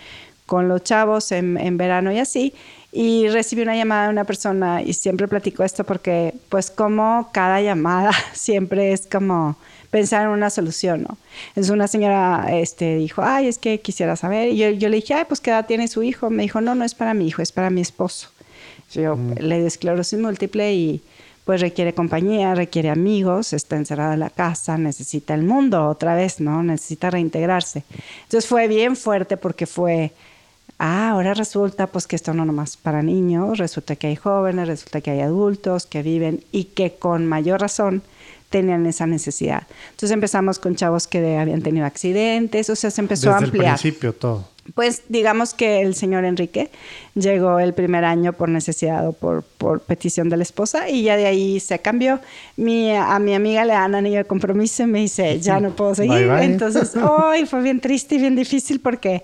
[0.45, 2.53] con los chavos en, en verano y así,
[2.93, 7.59] y recibí una llamada de una persona y siempre platico esto porque, pues, como cada
[7.59, 9.57] llamada siempre es como
[9.89, 11.17] pensar en una solución, ¿no?
[11.49, 14.49] Entonces una señora este, dijo, ay, es que quisiera saber.
[14.49, 16.29] Y yo, le dije, ay, pues qué edad tiene su hijo.
[16.29, 18.29] Me dijo, no, no es para mi hijo, es para mi esposo.
[18.91, 19.33] Yo mm.
[19.39, 21.01] le di esclerosis múltiple y
[21.45, 26.39] pues requiere compañía, requiere amigos, está encerrado en la casa, necesita el mundo otra vez,
[26.39, 26.63] ¿no?
[26.63, 27.83] Necesita reintegrarse.
[28.23, 30.11] Entonces fue bien fuerte porque fue,
[30.83, 35.01] ah, ahora resulta pues que esto no nomás para niños, resulta que hay jóvenes, resulta
[35.01, 38.03] que hay adultos que viven y que con mayor razón
[38.49, 39.63] tenían esa necesidad.
[39.91, 43.73] Entonces empezamos con chavos que habían tenido accidentes, o sea, se empezó a ampliar.
[43.73, 44.53] Desde el principio todo.
[44.75, 46.69] Pues digamos que el señor Enrique
[47.15, 51.17] llegó el primer año por necesidad o por, por petición de la esposa y ya
[51.17, 52.21] de ahí se cambió.
[52.55, 55.95] Mi, a mi amiga le dan anillo de compromiso y me dice, ya no puedo
[56.01, 56.29] seguir.
[56.41, 59.23] Entonces, hoy fue bien triste y bien difícil porque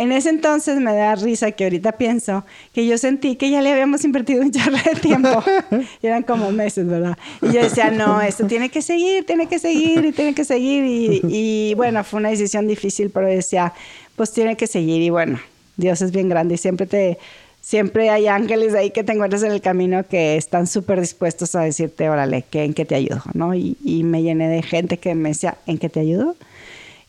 [0.00, 3.70] en ese entonces me da risa que ahorita pienso que yo sentí que ya le
[3.70, 5.42] habíamos invertido un chorro de tiempo.
[6.00, 7.18] y eran como meses, ¿verdad?
[7.42, 10.86] Y yo decía, no, esto tiene que seguir, tiene que seguir y tiene que seguir.
[10.86, 13.74] Y, y bueno, fue una decisión difícil, pero decía,
[14.16, 15.38] pues tiene que seguir y bueno,
[15.76, 17.18] Dios es bien grande y siempre te,
[17.60, 21.60] siempre hay ángeles ahí que te encuentras en el camino que están súper dispuestos a
[21.60, 23.54] decirte, órale, que en qué te ayudo, ¿no?
[23.54, 26.36] Y, y, me llené de gente que me decía, ¿en qué te ayudo?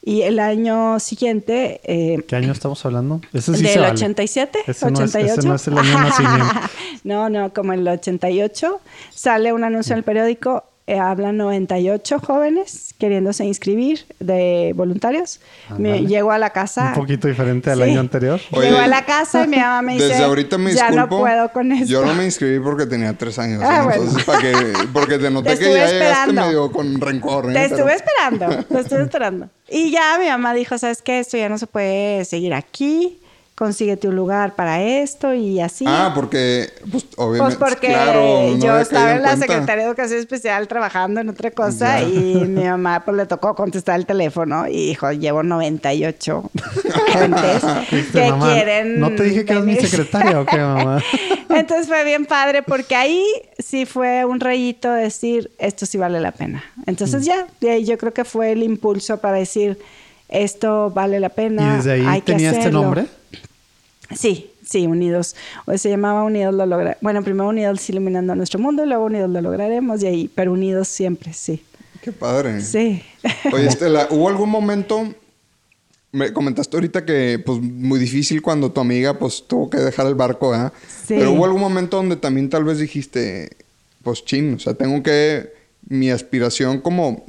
[0.04, 1.80] Y el año siguiente...
[1.84, 3.22] Eh, ¿Qué año estamos hablando?
[3.34, 5.28] Ese sí del 87, ese 88.
[5.28, 6.56] No es, no es el año nacimiento.
[7.04, 8.82] no, no, como el 88
[9.14, 15.40] sale un anuncio en el periódico eh, hablan 98 jóvenes queriéndose inscribir de voluntarios.
[15.78, 16.90] me, llego a la casa.
[16.90, 18.40] Un poquito diferente al año anterior.
[18.52, 21.50] llego a la casa y mi mamá me dice, desde ahorita me ya no puedo
[21.52, 21.86] con eso.
[21.86, 23.62] Yo no me inscribí porque tenía tres años.
[23.72, 24.54] Ah, entonces, para que,
[24.92, 25.94] porque te noté que ya esperando.
[25.94, 27.50] llegaste medio con rencor.
[27.52, 27.54] ¿eh?
[27.54, 29.50] Te estuve esperando, te estuve esperando.
[29.70, 31.20] Y ya mi mamá dijo, ¿sabes qué?
[31.20, 33.21] Esto ya no se puede seguir aquí
[33.62, 35.86] consíguete un lugar para esto y así.
[35.88, 37.58] Ah, porque, pues, obviamente.
[37.60, 39.46] Pues porque claro, no yo estaba en la cuenta.
[39.46, 44.00] Secretaría de Educación Especial trabajando en otra cosa y mi mamá pues le tocó contestar
[44.00, 46.50] el teléfono y dijo, llevo 98
[47.14, 49.88] gentes Dijiste, que "Mamá, quieren ¿No te dije que eras mi venir".
[49.88, 51.00] secretaria o qué, mamá?
[51.50, 53.24] Entonces fue bien padre porque ahí
[53.60, 56.64] sí fue un rayito decir, esto sí vale la pena.
[56.78, 56.84] Mm.
[56.88, 59.78] Entonces ya, de ahí yo creo que fue el impulso para decir,
[60.30, 61.74] esto vale la pena.
[61.74, 62.82] ¿Y desde ahí hay que tenía este hacerlo".
[62.82, 63.06] nombre?
[64.16, 65.36] Sí, sí, Unidos.
[65.66, 66.98] O se llamaba Unidos lo logra.
[67.02, 71.34] Bueno, primero Unidos iluminando nuestro mundo, luego Unidos lo lograremos y ahí, pero Unidos siempre,
[71.34, 71.64] sí.
[72.02, 72.62] Qué padre.
[72.62, 73.02] Sí.
[73.54, 75.14] Oye, Estela, ¿hubo algún momento?
[76.12, 80.16] Me comentaste ahorita que, pues, muy difícil cuando tu amiga, pues, tuvo que dejar el
[80.16, 80.74] barco, ¿ah?
[80.88, 81.16] Sí.
[81.18, 83.50] Pero hubo algún momento donde también tal vez dijiste,
[84.04, 85.54] pues, chin, o sea, tengo que,
[85.88, 87.26] mi aspiración como,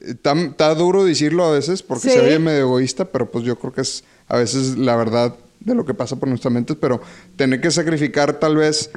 [0.00, 2.14] está, está duro decirlo a veces porque Sí.
[2.14, 5.74] se oye medio egoísta, pero pues yo creo que es a veces la verdad de
[5.74, 7.00] lo que pasa por nuestras mentes, pero
[7.36, 8.90] tener que sacrificar tal vez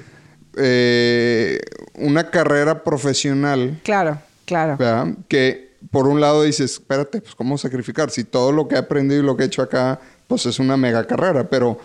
[0.57, 1.59] eh,
[1.95, 4.77] una carrera profesional Claro, claro.
[4.77, 5.07] ¿verdad?
[5.27, 9.21] Que por un lado dices, espérate, pues cómo sacrificar si todo lo que he aprendido
[9.21, 11.79] y lo que he hecho acá, pues es una mega carrera, pero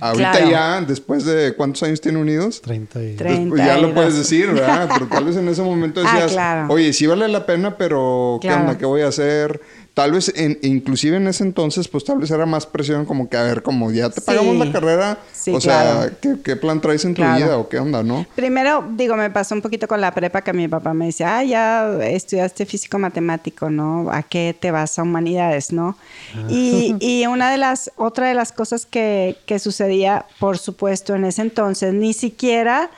[0.00, 0.50] ahorita Claro.
[0.50, 3.16] ya, después de cuántos años tiene unidos, 30 y...
[3.16, 3.92] Pues ya lo 32.
[3.94, 4.88] puedes decir, ¿verdad?
[4.94, 6.72] Pero tal vez en ese momento Ah, decías, claro.
[6.72, 8.62] oye, sí vale la pena, pero ¿qué Claro.
[8.62, 8.78] onda?
[8.78, 9.60] ¿Qué voy a hacer?
[9.94, 13.36] Tal vez, en- inclusive en ese entonces, pues tal vez era más presión como que,
[13.36, 14.26] a ver, como ya te Sí.
[14.26, 16.10] pagamos la carrera, Sí, o sea.
[16.22, 17.36] ¿qué, qué plan traes en tu Claro.
[17.44, 18.24] vida o qué onda, no?
[18.34, 21.44] Primero, digo, me pasó un poquito con la prepa que mi papá me decía, ah,
[21.44, 24.10] ya estudiaste físico matemático, ¿no?
[24.10, 25.98] ¿A qué te vas a humanidades, no?
[26.48, 31.26] Y, y una de las, otra de las cosas que, que sucedía, por supuesto, en
[31.26, 32.90] ese entonces, ni siquiera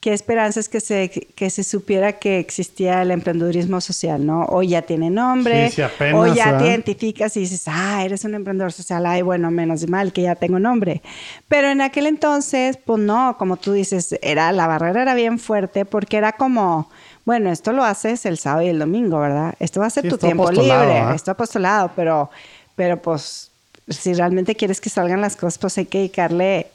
[0.00, 4.46] qué esperanzas que se, que se supiera que existía el emprendedurismo social, ¿no?
[4.46, 8.34] Hoy ya tiene nombre, Sí, apenas, hoy ya te identificas y dices, ah, eres un
[8.34, 11.02] emprendedor social, ay, bueno, menos mal que ya tengo nombre.
[11.48, 15.84] Pero en aquel entonces, pues no, como tú dices, era, la barrera era bien fuerte
[15.84, 16.88] porque era como,
[17.26, 19.54] bueno, esto lo haces el sábado y el domingo, ¿verdad?
[19.60, 21.12] Esto va a ser Sí, tu tiempo libre, ¿ah?
[21.14, 22.30] esto apostolado, pero,
[22.74, 23.50] pero pues,
[23.86, 26.68] si realmente quieres que salgan las cosas, pues hay que dedicarle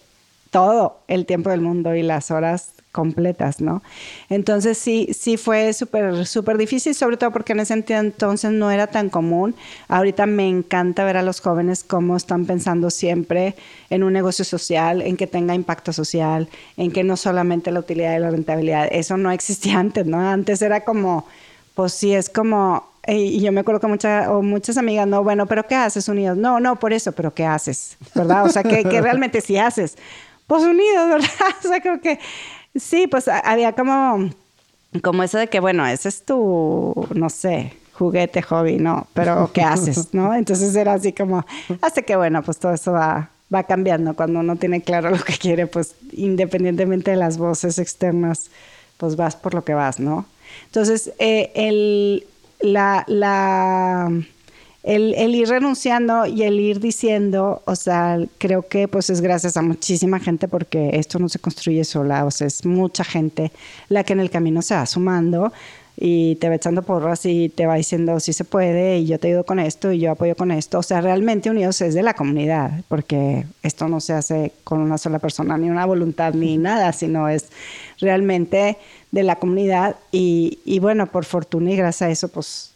[0.51, 3.83] todo el tiempo del mundo y las horas completas, ¿no?
[4.29, 8.87] Entonces sí, sí fue súper, súper difícil, sobre todo porque en ese entonces no era
[8.87, 9.53] tan común.
[9.89, 13.55] Ahorita me encanta ver a los jóvenes cómo están pensando siempre
[13.89, 18.15] en un negocio social, en que tenga impacto social, en que no solamente la utilidad
[18.15, 20.17] y la rentabilidad, eso no existía antes, ¿no?
[20.17, 21.25] Antes era como,
[21.73, 25.47] pues sí, es como, y yo me acuerdo que muchas o muchas amigas, no, bueno,
[25.47, 26.37] pero ¿qué haces unidos?
[26.37, 27.97] No, no, por eso, pero ¿qué haces?
[28.15, 28.45] ¿Verdad?
[28.45, 29.97] O sea, que, que realmente sí haces.
[30.47, 31.55] Pues unidos, ¿verdad?
[31.63, 32.19] O sea, creo que
[32.75, 34.29] sí, pues había como,
[35.01, 39.07] como eso de que, bueno, ese es tu, no sé, juguete, hobby, ¿no?
[39.13, 40.13] Pero ¿qué haces?
[40.13, 40.33] ¿No?
[40.33, 41.45] Entonces era así como,
[41.81, 44.15] hasta que, bueno, pues todo eso va, va cambiando.
[44.15, 48.49] Cuando uno tiene claro lo que quiere, pues independientemente de las voces externas,
[48.97, 50.25] pues vas por lo que vas, ¿no?
[50.65, 52.25] Entonces, eh, el,
[52.61, 54.11] la, la,
[54.85, 59.57] el, el ir renunciando y el ir diciendo, o sea, creo que pues es gracias
[59.57, 63.51] a muchísima gente porque esto no se construye sola, o sea, es mucha gente
[63.89, 65.51] la que en el camino se va sumando
[65.97, 69.29] y te va echando porras y te va diciendo si se puede y yo te
[69.29, 70.77] ayudo con esto y yo apoyo con esto.
[70.77, 74.99] O sea, realmente Unidos es de la comunidad porque esto no se hace con una
[74.99, 77.47] sola persona, ni una voluntad, ni nada, sino es
[77.99, 78.77] realmente
[79.11, 82.74] de la comunidad y, y bueno, por fortuna y gracias a eso, pues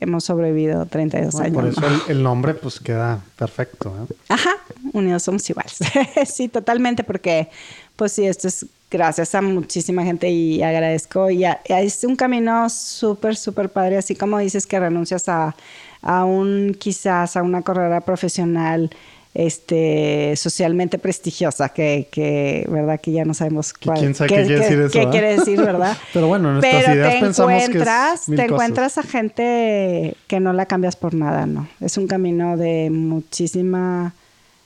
[0.00, 1.74] hemos sobrevivido 32 Bueno, años.
[1.76, 2.04] por eso ¿no?
[2.06, 3.94] el, el nombre pues queda perfecto.
[4.08, 4.14] ¿eh?
[4.28, 4.50] Ajá,
[4.92, 5.78] unidos somos iguales.
[6.26, 7.48] sí, totalmente, porque
[7.96, 11.30] pues sí, esto es gracias a muchísima gente y agradezco.
[11.30, 15.54] Y a- es un camino súper, súper padre, así como dices que renuncias a,
[16.02, 18.90] a un, quizás a una carrera profesional
[19.32, 24.58] este socialmente prestigiosa que, que verdad que ya no sabemos Que quién sabe qué quiere
[24.58, 27.78] decir eso, qué quiere decir verdad Pero bueno, en nuestras Pero ideas te pensamos que
[27.78, 27.84] es
[28.24, 28.40] te cosas.
[28.50, 34.14] encuentras a gente que no la cambias por nada no es un camino de muchísima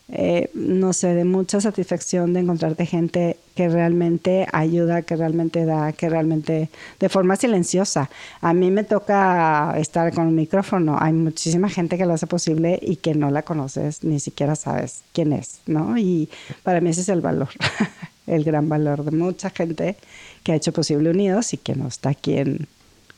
[0.08, 5.92] eh, no sé, de mucha satisfacción de encontrarte gente que realmente ayuda, que realmente da,
[5.92, 6.68] que realmente
[7.00, 8.10] de forma silenciosa.
[8.42, 10.96] A mí me toca estar con un micrófono.
[11.00, 15.00] Hay muchísima gente que lo hace posible y que no la conoces, ni siquiera sabes
[15.12, 15.96] quién es, ¿no?
[15.96, 16.28] Y
[16.62, 17.48] para mí ese es el valor,
[18.26, 19.96] el gran valor de mucha gente
[20.42, 22.66] que ha hecho posible Unidos y que no está aquí en-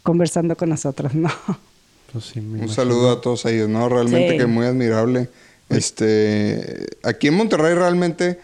[0.04, 1.30] conversando con nosotros, ¿no?
[2.12, 3.88] Pues sí, Un saludo a todos ellos, ¿no?
[3.88, 4.38] Realmente Sí.
[4.38, 5.28] que muy admirable.
[5.68, 8.38] Este, aquí en Monterrey realmente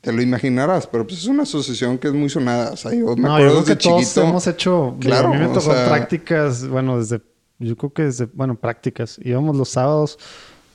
[0.00, 2.72] te lo imaginarás, pero pues es una asociación que es muy sonada.
[2.72, 4.22] O sea, yo me No, acuerdo yo creo que desde todos chiquito.
[4.22, 4.96] hemos hecho.
[4.98, 7.20] digo, Claro, a mí me o sea- prácticas, bueno, desde.
[7.58, 8.26] Yo creo que desde.
[8.26, 9.18] Bueno, prácticas.
[9.22, 10.18] Íbamos los sábados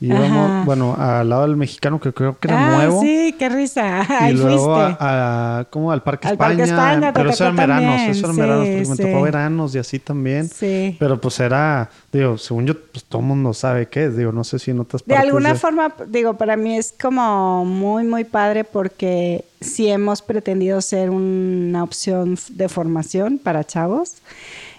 [0.02, 3.02] Y íbamos, bueno, al lado del mexicano que creo que era ah, nuevo.
[3.02, 4.04] Sí, qué risa.
[4.10, 4.98] Y Ahí luego fuiste.
[5.00, 5.92] a, a- ¿cómo?
[5.92, 6.58] al Parque Al España.
[6.58, 9.04] Parque España, pero eso eran veranos, eso eran sí, veranos, porque me sí.
[9.04, 10.50] tocó veranos y así también.
[10.50, 10.98] Sí.
[11.00, 14.18] Pero pues era, digo, según yo, pues todo el mundo sabe qué es.
[14.18, 17.64] Digo, no sé si en otras De partes alguna forma, digo, para mí es como
[17.64, 24.16] muy, muy padre porque sí hemos pretendido ser una opción de formación para chavos.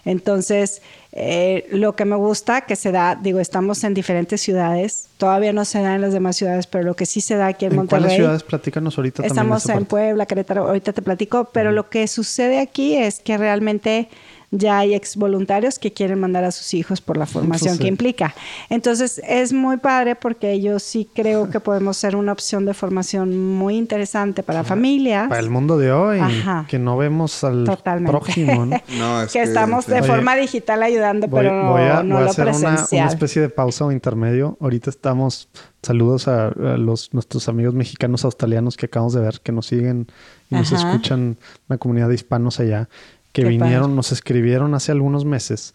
[0.04, 0.82] Entonces,
[1.14, 5.66] eh, lo que me gusta que se da, digo, estamos en diferentes ciudades, todavía no
[5.66, 7.76] se da en las demás ciudades, pero lo que sí se da aquí en, ¿En
[7.76, 8.02] Monterrey.
[8.02, 8.42] cuáles ciudades?
[8.42, 9.26] Platícanos ahorita.
[9.26, 9.84] Estamos en parte.
[9.90, 14.08] Puebla, Querétaro, ahorita te platico, pero lo que sucede aquí es que realmente
[14.52, 17.80] ya hay ex voluntarios que quieren mandar a sus hijos por la formación sí.
[17.80, 18.34] que implica.
[18.68, 23.54] Entonces es muy padre porque yo sí creo que podemos ser una opción de formación
[23.54, 25.28] muy interesante para familias.
[25.28, 26.66] Para el mundo de hoy, Ajá.
[26.68, 28.10] que no vemos al Totalmente.
[28.12, 28.76] prójimo, ¿no?
[28.98, 32.16] No, es que, estamos de Oye, forma digital ayudando, Voy, pero no, voy a, no
[32.16, 33.02] voy a lo hacer una, presencial.
[33.04, 34.58] una especie de pausa o intermedio.
[34.60, 35.48] Ahorita estamos,
[35.80, 40.08] saludos a, a los nuestros amigos mexicanos australianos que acabamos de ver, que nos siguen
[40.50, 40.90] y nos Ajá.
[40.90, 41.38] escuchan,
[41.70, 42.88] una comunidad de hispanos allá,
[43.32, 43.94] que Qué vinieron, padre.
[43.96, 45.74] nos escribieron hace algunos meses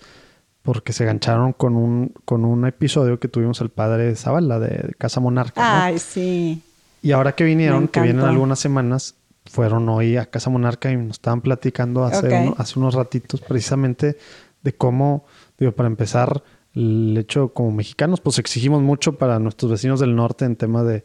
[0.62, 5.20] porque se gancharon con un, con un episodio que tuvimos el padre Zavala de, Casa
[5.20, 5.62] Monarca.
[5.62, 5.84] ¿no?
[5.86, 6.62] Ay, sí.
[7.02, 11.12] Y ahora que vinieron, que vienen algunas semanas, fueron hoy a Casa Monarca y nos
[11.18, 14.18] estaban platicando hace, uno- hace unos ratitos precisamente
[14.62, 15.26] de cómo,
[15.58, 16.44] digo, para empezar,
[16.76, 21.04] el hecho como mexicanos, pues exigimos mucho para nuestros vecinos del norte en tema de,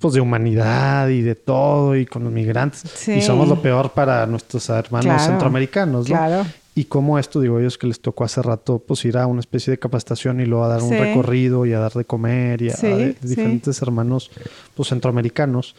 [0.00, 2.82] pues, de humanidad y de todo y con los migrantes.
[2.94, 3.12] Sí.
[3.12, 6.16] Y somos lo peor para nuestros hermanos Claro, centroamericanos, ¿no?
[6.16, 6.46] claro.
[6.72, 9.72] Y cómo esto, digo, ellos que les tocó hace rato, pues ir a una especie
[9.72, 12.76] de capacitación y luego a dar un recorrido y a dar de comer y a,
[12.76, 12.96] Sí, a
[13.26, 14.30] diferentes hermanos,
[14.74, 15.74] pues centroamericanos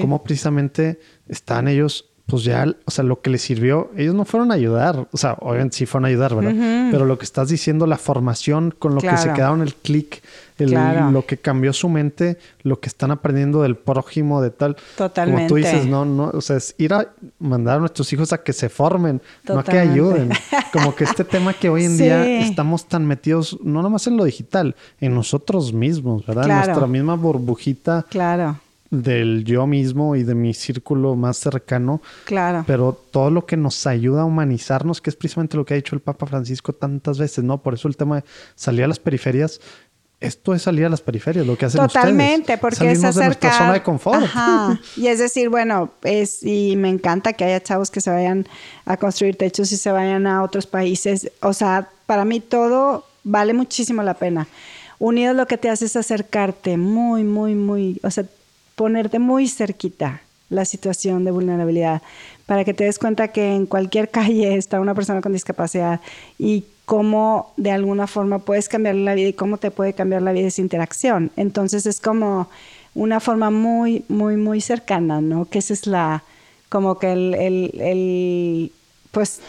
[0.00, 0.98] cómo precisamente
[1.28, 5.08] están ellos, pues ya, o sea, lo que les sirvió, ellos no fueron a ayudar,
[5.10, 6.54] o sea, obviamente sí fueron a ayudar, ¿verdad?
[6.92, 10.22] Pero lo que estás diciendo, la formación con lo que se quedaron, el clic,
[10.56, 11.10] Claro.
[11.10, 14.74] lo que cambió su mente, lo que están aprendiendo del prójimo, de tal.
[14.74, 15.54] Como tú Totalmente.
[15.54, 17.08] dices, no, no, o sea, es ir a
[17.38, 19.92] mandar a nuestros hijos a que se formen, no a que Totalmente.
[19.94, 20.30] ayuden.
[20.70, 22.02] Como que este tema que hoy en Sí.
[22.02, 26.44] día estamos tan metidos, no nomás en lo digital, en nosotros mismos, ¿verdad?
[26.44, 26.66] En Claro.
[26.66, 28.58] Nuestra misma burbujita Claro,
[28.90, 32.64] del yo mismo y de mi círculo más cercano, claro.
[32.66, 35.94] pero todo lo que nos ayuda a humanizarnos, que es precisamente lo que ha dicho
[35.94, 37.62] el Papa Francisco tantas veces, ¿no?
[37.62, 38.24] Por eso el tema de
[38.56, 39.60] salir a las periferias,
[40.18, 42.60] esto es salir a las periferias, lo que hacen Totalmente, ustedes.
[42.60, 43.52] porque es de nuestra acercar.
[43.54, 44.22] zona de confort.
[44.24, 44.78] Ajá.
[44.96, 48.46] Y es decir, bueno, es y me encanta que haya chavos que se vayan
[48.84, 51.30] a construir techos y se vayan a otros países.
[51.40, 54.46] O sea, para mí todo vale muchísimo la pena.
[54.98, 58.26] Unidos lo que te hace es acercarte muy, muy, muy, o sea,
[58.80, 62.00] ponerte muy cerquita la situación de vulnerabilidad
[62.46, 66.00] para que te des cuenta que en cualquier calle está una persona con discapacidad
[66.38, 70.32] y cómo de alguna forma puedes cambiarle la vida y cómo te puede cambiar la
[70.32, 71.30] vida esa interacción.
[71.36, 72.48] Entonces es como
[72.94, 75.44] una forma muy, muy, muy cercana, ¿no?
[75.44, 76.24] Que esa es la,
[76.70, 78.72] como que el, el, el
[79.10, 79.42] pues,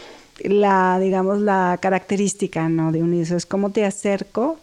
[0.44, 2.92] la, digamos, la característica, ¿no?
[2.92, 3.30] De Unidos.
[3.30, 4.58] Es cómo te acerco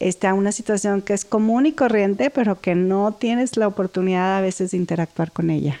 [0.00, 4.40] a una situación que es común y corriente, pero que no tienes la oportunidad a
[4.40, 5.80] veces de interactuar con ella.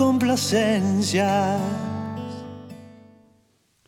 [0.00, 1.60] complacencias.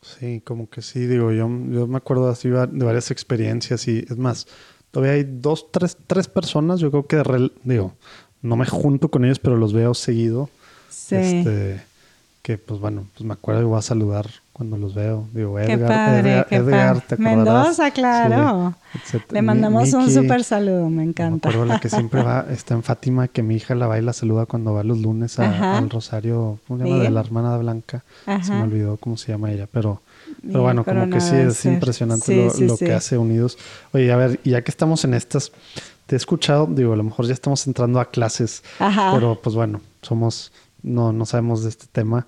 [0.03, 4.19] Sí, como que sí, digo, yo, yo me acuerdo así de varias experiencias y es
[4.19, 4.47] más,
[4.91, 7.95] todavía hay dos, tres, tres personas, yo creo que, de rel- digo,
[8.43, 10.51] no me junto con ellos, pero los veo seguido.
[10.91, 11.15] Sí.
[11.15, 11.83] Este,
[12.43, 14.29] que pues bueno, pues me acuerdo y voy a saludar
[14.63, 15.27] cuando los veo.
[15.33, 17.05] Digo, Qué Edgar, padre, Edgar, qué Edgar, padre.
[17.09, 17.17] ¿te?
[17.17, 18.75] Mendoza, claro.
[19.05, 19.19] Sí.
[19.31, 21.49] Le mandamos un Miki, súper saludo, me encanta.
[21.49, 24.03] Me acuerdo la que siempre va, está en Fátima, que mi hija la va y
[24.03, 27.03] la saluda cuando va los lunes a- al Rosario, ¿cómo se llama?
[27.03, 28.05] De la hermana Blanca.
[28.25, 28.55] Se Ajá.
[28.55, 30.01] me olvidó cómo se llama ella, pero,
[30.47, 32.85] pero bueno, como que sí, es impresionante Sí, lo, sí, lo sí.
[32.85, 33.59] que hace Unidos.
[33.93, 35.53] Oye, a ver, ya que estamos en estas,
[36.07, 39.11] te he escuchado, digo, a lo mejor ya estamos entrando a clases, Ajá.
[39.15, 40.53] pero pues bueno, somos,
[40.83, 42.27] no, no sabemos de este tema.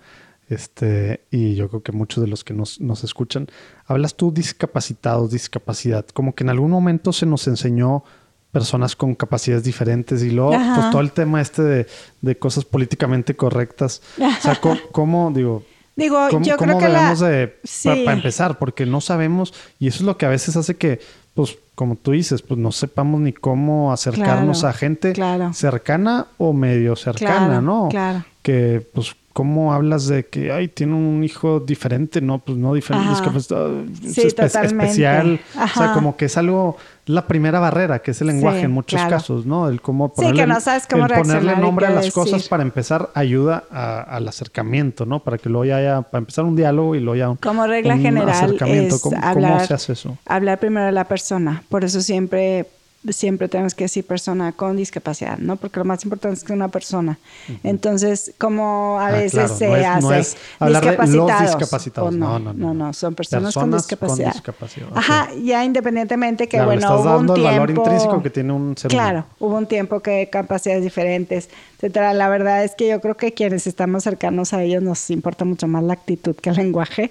[0.49, 3.49] Este, y yo creo que muchos de los que nos, nos escuchan,
[3.87, 8.05] hablas tú discapacitados, discapacidad, como que en algún momento se nos enseñó
[8.53, 10.75] personas con capacidades diferentes y luego Ajá.
[10.77, 11.87] pues todo el tema este de,
[12.21, 14.01] de cosas políticamente correctas.
[14.19, 14.61] O sea,
[14.93, 15.65] ¿cómo, digo,
[15.97, 17.15] Digo, ¿Cómo, yo cómo creo que la...
[17.15, 17.89] de, Sí.
[18.05, 18.59] para empezar?
[18.59, 20.99] Porque no sabemos, y eso es lo que a veces hace que,
[21.35, 25.53] pues, como tú dices, pues no sepamos ni cómo acercarnos Claro, a gente claro.
[25.53, 27.89] cercana o medio cercana, Claro, ¿no?
[27.91, 28.25] claro.
[28.43, 32.23] Que, pues, ¿cómo hablas de que, ay, tiene un hijo diferente?
[32.23, 33.21] No, pues no diferente, Ajá.
[33.21, 33.67] discapacidad,
[34.11, 34.85] Sí, espe- totalmente.
[34.87, 35.41] especial.
[35.63, 36.77] O sea, como que es algo,
[37.07, 39.11] la primera barrera, que es el lenguaje Sí, en muchos claro.
[39.17, 39.69] casos, ¿no?
[39.69, 42.63] El cómo Sí, que ponerle, no sabes cómo el ponerle nombre a las cosas para
[42.63, 45.19] empezar ayuda a- al acercamiento, ¿no?
[45.19, 47.95] Para que luego ya haya, para empezar un diálogo y luego ya un, Como regla
[47.97, 48.95] un general acercamiento.
[48.97, 50.17] es ¿Cómo, se hace eso?
[50.27, 51.63] hablar primero de la persona.
[51.69, 52.67] Por eso siempre,
[53.11, 55.57] siempre tenemos que decir persona con discapacidad, ¿no?
[55.57, 57.19] Porque lo más importante es que una persona.
[57.63, 61.41] Entonces, como a Ah, veces claro, se no es- hace no es hablar de los
[61.43, 62.15] discapacitados.
[62.15, 64.33] No, no, no, son personas, Personas con con discapacidad.
[64.33, 64.89] discapacidad.
[64.95, 67.61] Ajá, ya independientemente que, Claro, le bueno, estás hubo un dando el tiempo...
[67.61, 69.27] valor intrínseco que tiene un ser Claro, humano.
[69.41, 72.15] hubo un tiempo que capacidades diferentes, etcétera.
[72.15, 75.69] La verdad es que yo creo que quienes estamos cercanos a ellos nos importa mucho
[75.69, 77.11] más la actitud que el lenguaje.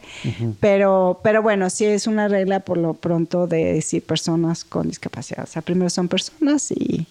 [0.60, 5.44] Pero, pero bueno, sí es una regla por lo pronto de decir personas con discapacidad.
[5.44, 7.08] O sea, primero son personas y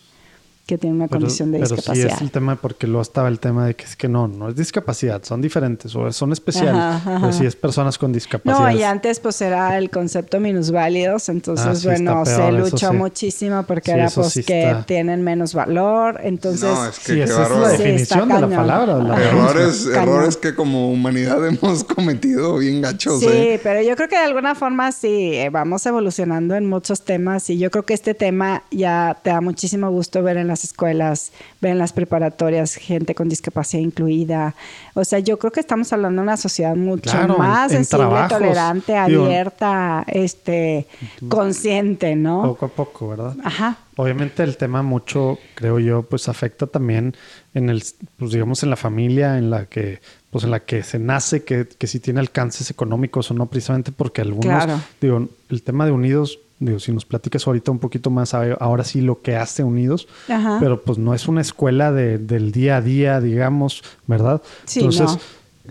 [0.67, 2.13] que tienen una Pero, condición de pero sí discapacidad.
[2.17, 4.55] es el tema, porque luego estaba el tema de que es que no, no es
[4.57, 6.75] discapacidad, son diferentes o son especiales.
[6.75, 7.19] Ajá, ajá.
[7.21, 8.71] Pero sí es personas con discapacidad.
[8.71, 12.97] No, y antes pues era el concepto minusválidos, entonces Ah, sí, bueno, se luchó sí.
[12.97, 14.83] muchísimo porque Sí, era pues sí que está.
[14.87, 16.63] tienen menos valor, entonces...
[16.63, 17.71] no, es que Sí, esa es la.
[17.71, 18.99] Sí, definición de la palabra.
[18.99, 19.21] la.
[19.23, 23.61] Errores, errores que como humanidad hemos cometido bien gachos, Sí, ¿eh?
[23.63, 27.59] pero yo creo que de alguna forma sí, eh, vamos evolucionando en muchos temas y
[27.59, 31.73] yo creo que este tema ya te da muchísimo gusto ver en las escuelas, ver
[31.73, 34.55] en las preparatorias gente con discapacidad incluida.
[34.95, 37.79] O sea, yo creo que estamos hablando de una sociedad mucho Claro, en- más en
[37.79, 40.87] sensible, trabajos, tolerante, digo- abierta, este,
[41.29, 42.43] consciente, ¿no?
[42.43, 43.37] Poco a poco, ¿verdad?
[43.43, 43.79] Ajá.
[43.97, 47.15] Obviamente el tema mucho, creo yo, pues afecta también
[47.55, 47.83] en el,
[48.19, 50.01] pues digamos en la familia en la que,
[50.31, 53.93] pues en la que se nace, que, que si tiene alcances económicos o no, precisamente
[53.93, 54.81] porque algunos, Claro.
[55.01, 59.01] digo, el tema de Unidos, digo, si nos platicas ahorita un poquito más, ahora sí
[59.01, 60.59] lo que hace Unidos, Ajá.
[60.61, 64.41] pero pues no es una escuela de- del día a día, digamos, ¿verdad?
[64.65, 65.19] Sí, Entonces,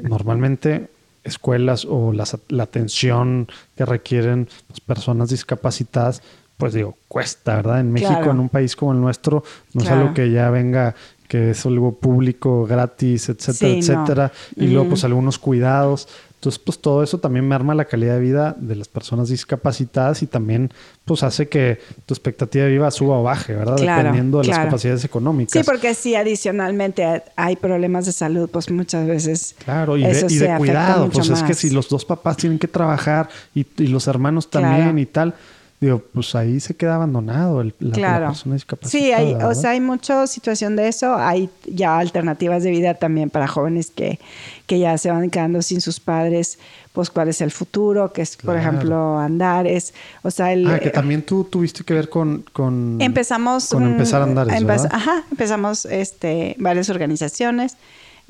[0.01, 0.87] normalmente
[1.23, 6.21] escuelas o las- la atención que requieren pues, personas discapacitadas,
[6.57, 7.79] pues digo, cuesta, ¿verdad?
[7.79, 8.31] En México, Claro.
[8.31, 9.95] en un país como el nuestro, no Claro.
[9.95, 10.95] es algo que ya venga,
[11.27, 13.93] que es algo público, gratis, etcétera, Sí, no.
[14.03, 14.31] etcétera.
[14.55, 16.07] Y luego, pues algunos cuidados.
[16.41, 20.25] Entonces, pues todo eso también merma la calidad de vida de las personas discapacitadas y
[20.25, 20.71] también,
[21.05, 21.77] pues hace que
[22.07, 23.77] tu expectativa de vida suba o baje, ¿verdad?
[23.77, 25.51] Claro, Dependiendo de las capacidades económicas.
[25.51, 30.25] Sí, porque si adicionalmente hay problemas de salud, pues muchas veces Claro, y de, eso
[30.31, 31.57] y de cuidado, pues es que más.
[31.59, 34.97] si los dos papás tienen que trabajar y, y los hermanos también Claro.
[34.97, 35.35] y tal,
[35.81, 38.25] digo, pues ahí se queda abandonado el, la, la Claro.
[38.27, 39.03] persona discapacitada.
[39.03, 41.15] Sí, hay, o sea, hay mucha situación de eso.
[41.15, 44.19] Hay ya alternativas de vida también para jóvenes que,
[44.67, 46.59] que ya se van quedando sin sus padres.
[46.93, 49.93] Pues cuál es el futuro, que es, por ejemplo, Andares.
[50.23, 52.43] O sea, el, Ah, que también tú tuviste que ver con...
[52.53, 54.89] con empezamos Con empezar Andares, empe- ¿verdad?
[54.91, 57.75] Ajá, empezamos este, varias organizaciones.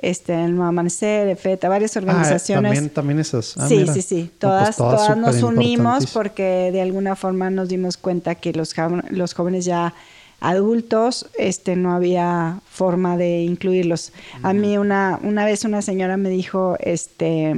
[0.02, 2.72] Este, el Amanecer, EFETA, varias Ah, organizaciones.
[2.72, 3.56] también, también esas.
[3.58, 3.94] Ah, sí, mira.
[3.94, 4.22] sí, sí.
[4.24, 8.74] No, pues Todas, todas nos unimos porque de alguna forma nos dimos cuenta que los,
[9.12, 9.94] los jóvenes ya
[10.40, 14.12] adultos, este, no había forma de incluirlos.
[14.42, 17.54] A mí una, una vez una señora me dijo, este,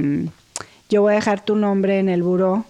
[0.90, 2.66] yo voy a dejar tu nombre en el buró,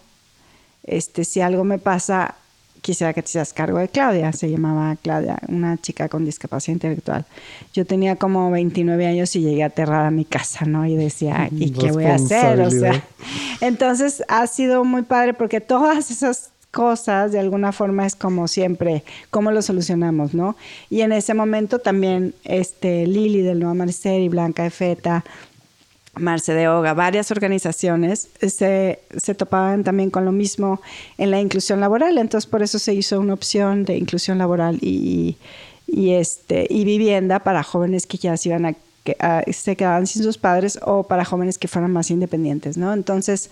[0.84, 2.36] este, si algo me pasa,
[2.84, 7.24] quisiera que te hicieras cargo de Claudia, se llamaba Claudia, una chica con discapacidad intelectual.
[7.72, 10.84] Yo tenía como 29 años y llegué aterrada a mi casa, ¿no?
[10.84, 12.60] Y decía, ¿y qué voy a hacer?
[12.60, 13.02] O sea,
[13.62, 19.02] entonces ha sido muy padre porque todas esas cosas de alguna forma es como siempre,
[19.30, 20.54] cómo lo solucionamos, ¿no?
[20.90, 25.24] Y en ese momento también este Lili del Nuevo Amanecer y Blanca de Feta,
[26.16, 30.80] Marce de Oga, varias organizaciones se, se topaban también con lo mismo
[31.18, 35.36] en la inclusión laboral, entonces por eso se hizo una opción de inclusión laboral y,
[35.86, 38.74] y, este, y vivienda para jóvenes que ya se iban a
[39.52, 42.94] se quedaban sin sus padres o para jóvenes que fueran más independientes, ¿no?
[42.94, 43.50] Entonces,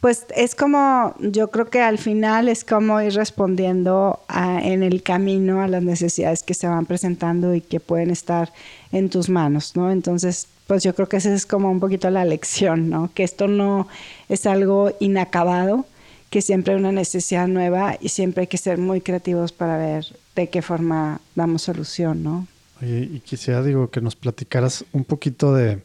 [0.00, 5.04] pues es como, yo creo que al final es como ir respondiendo a- en el
[5.04, 8.52] camino a las necesidades que se van presentando y que pueden estar
[8.90, 9.92] en tus manos, ¿no?
[9.92, 13.10] Entonces, pues yo creo que esa es como un poquito la lección, ¿no?
[13.14, 13.88] Que esto no
[14.28, 15.86] es algo inacabado,
[16.28, 20.04] que siempre hay una necesidad nueva y siempre hay que ser muy creativos para ver
[20.36, 22.46] de qué forma damos solución, ¿no?
[22.82, 25.82] Oye, y quisiera, digo, que nos platicaras un poquito de,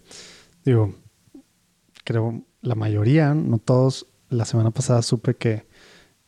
[0.65, 0.93] digo,
[2.03, 5.65] creo la mayoría, no todos, la semana pasada supe que,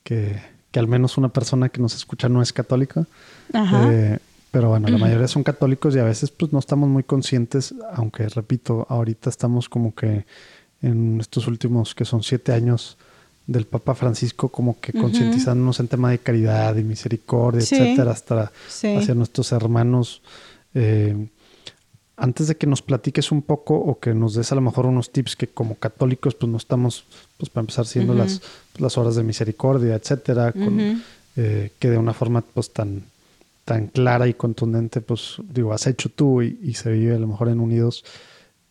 [0.04, 0.42] que,
[0.72, 3.06] que al menos una persona que nos escucha no es católica.
[3.52, 3.92] Ajá.
[3.92, 4.20] Eh,
[4.56, 8.30] pero bueno, la mayoría son católicos y a veces pues no estamos muy conscientes, aunque
[8.30, 10.26] repito, ahorita estamos como que
[10.82, 12.98] en estos últimos, que son siete años
[13.48, 17.76] del Papa Francisco, como que concientizándonos en tema de caridad y misericordia, Sí.
[17.76, 18.96] etcétera, hasta Sí.
[18.96, 20.22] hacia nuestros hermanos.
[20.74, 21.28] Eh,
[22.16, 25.12] antes de que nos platiques un poco o que nos des a lo mejor unos
[25.12, 27.04] tips que como católicos pues no estamos,
[27.38, 28.42] pues para empezar siendo las,
[28.78, 31.02] las horas de misericordia, etcétera, con-
[31.36, 33.04] eh, que de una forma pues tan,
[33.66, 37.28] tan clara y contundente, pues digo, has hecho tú y, y se vive a lo
[37.28, 38.06] mejor en Unidos.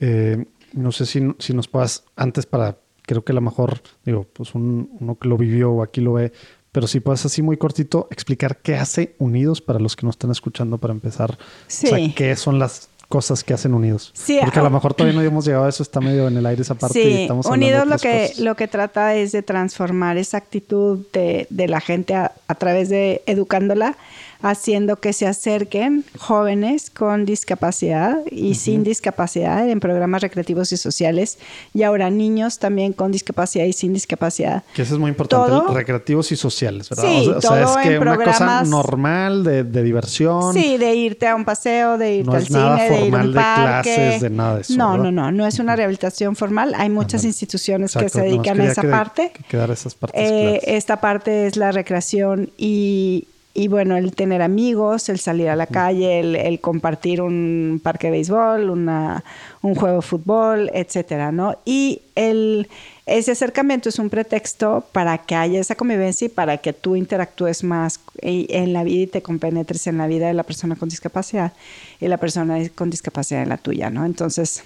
[0.00, 4.26] Eh, no sé si, si nos puedas, antes para, creo que a lo mejor, digo,
[4.32, 6.32] pues un- uno que lo vivió o aquí lo ve,
[6.72, 10.30] pero si puedes así muy cortito explicar qué hace Unidos para los que nos están
[10.32, 11.38] escuchando para empezar.
[11.68, 11.86] Sí.
[11.86, 14.10] O sea, qué son las cosas que hacen Unidos.
[14.14, 14.64] Sí, Porque a ah.
[14.64, 16.98] lo mejor todavía no hemos llegado a eso, está medio en el aire esa parte
[17.00, 18.38] y Sí, estamos hablando Unidos lo que, cosas.
[18.40, 22.88] lo que trata es de transformar esa actitud de, de la gente a, a través
[22.88, 23.96] de educándola,
[24.42, 31.38] haciendo que se acerquen jóvenes con discapacidad y sin discapacidad en programas recreativos y sociales,
[31.72, 34.62] y ahora niños también con discapacidad y sin discapacidad.
[34.74, 37.04] Que eso es muy importante, Todo- recreativos y sociales, ¿verdad?
[37.04, 40.52] Sí, o sea, todo es que en una cosa normal de, de diversión.
[40.52, 43.00] Sí, de irte a un paseo, de irte No al es nada cine, de ir
[43.00, 43.94] a formal un de parque.
[43.94, 45.04] clases, de nada de eso, No, ¿verdad?
[45.04, 46.74] no, no, no es una rehabilitación formal.
[46.76, 49.32] Hay muchas instituciones que Exacto, se nomás dedican a quería esa que- parte.
[49.34, 54.42] que quedara esas partes Eh, esta parte es la recreación y, y, bueno, el tener
[54.42, 59.22] amigos, el salir a la calle, el, el compartir un parque de béisbol, una,
[59.62, 61.56] un juego de fútbol, etcétera, ¿no?
[61.64, 62.68] Y el,
[63.06, 67.62] ese acercamiento es un pretexto para que haya esa convivencia y para que tú interactúes
[67.62, 71.52] más en la vida y te compenetres en la vida de la persona con discapacidad
[72.00, 74.04] y la persona con discapacidad en la tuya, ¿no?
[74.04, 74.64] Entonces,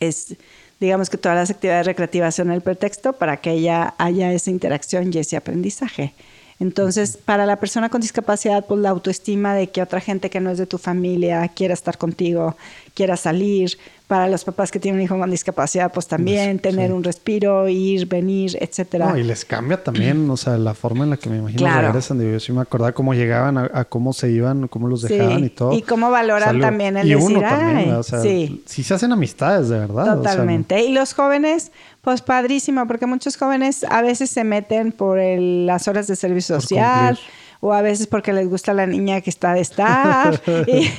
[0.00, 0.36] es
[0.80, 5.12] digamos que todas las actividades recreativas son el pretexto para que ella haya esa interacción
[5.14, 6.12] y ese aprendizaje.
[6.62, 10.50] Entonces, para la persona con discapacidad, pues la autoestima de que otra gente que no
[10.50, 12.56] es de tu familia quiera estar contigo,
[12.94, 13.76] quiera salir.
[14.06, 18.06] Para los papás que tienen un hijo con discapacidad, pues también tener un respiro, ir,
[18.06, 19.08] venir, etcétera.
[19.08, 21.86] No, y les cambia también, o sea, la forma en la que me imagino Claro.
[21.88, 22.20] regresan.
[22.20, 25.42] Yo sí me acordaba cómo llegaban, a, a cómo se iban, cómo los Sí, dejaban
[25.44, 25.72] y todo.
[25.72, 26.60] y cómo valoran Salud.
[26.60, 28.62] también el y decir, uno también, o sea, sí.
[28.66, 30.02] sí se hacen amistades, de verdad.
[30.02, 30.84] o sea, no- Totalmente.
[30.84, 31.72] Y los jóvenes,
[32.02, 36.60] pues padrísimo, porque muchos jóvenes a veces se meten por el- las horas de servicio
[36.60, 37.16] social.
[37.16, 37.41] cumplir.
[37.64, 40.40] O a veces porque les gusta la niña que está de estar.
[40.66, 40.90] y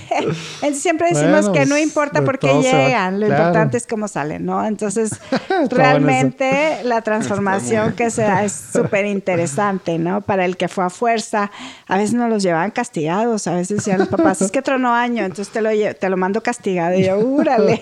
[0.62, 3.44] entonces siempre decimos Bueno, que no pues, importa de por qué llegan, lo claro.
[3.44, 4.66] importante es cómo salen, ¿no?
[4.66, 5.12] Entonces,
[5.50, 10.22] bueno realmente la transformación que se da es súper interesante, ¿no?
[10.22, 11.52] Para el que fue a fuerza,
[11.88, 15.26] a veces nos los llevaban castigados, a veces decían los papás, es que tronó año,
[15.26, 16.98] entonces te lo, te lo mando castigado.
[16.98, 17.82] Y yo, úrale,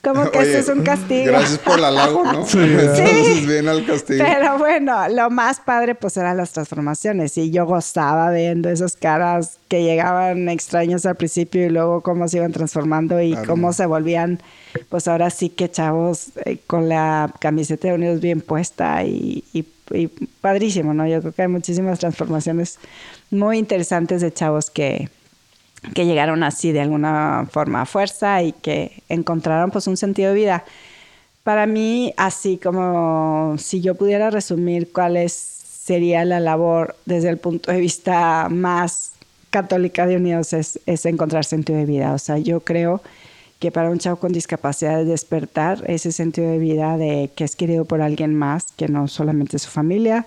[0.00, 1.26] ¿cómo que Oye, eso es un castigo?
[1.32, 2.46] Gracias por el halago, ¿no?
[2.46, 2.58] Sí.
[2.58, 4.24] Entonces viene al castigo.
[4.24, 9.58] Pero bueno, lo más padre pues eran las transformaciones y yo gozaba viendo esas caras
[9.68, 13.46] que llegaban extrañas al principio y luego cómo se iban transformando y Claro.
[13.48, 14.40] cómo se volvían
[14.88, 19.64] pues ahora sí que chavos eh, con la camiseta de Unidos bien puesta y, y-
[19.94, 20.06] y
[20.40, 21.06] padrísimo, ¿no?
[21.06, 22.78] Yo creo que hay muchísimas transformaciones
[23.30, 25.10] muy interesantes de chavos que,
[25.94, 30.36] que llegaron así de alguna forma a fuerza y que encontraron pues un sentido de
[30.36, 30.64] vida.
[31.42, 37.38] Para mí, así como si yo pudiera resumir cuál es, sería la labor desde el
[37.38, 39.14] punto de vista más
[39.50, 42.12] católica de Unidos, es, es encontrar sentido de vida.
[42.14, 43.02] O sea, yo creo
[43.58, 47.56] que para un chavo con discapacidad es despertar ese sentido de vida de que es
[47.56, 50.24] querido por alguien más, que no solamente su familia.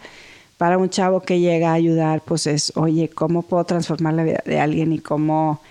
[0.57, 4.43] Para un chavo que llega a ayudar, pues es, oye, ¿cómo puedo transformar la vida
[4.45, 5.61] de alguien y cómo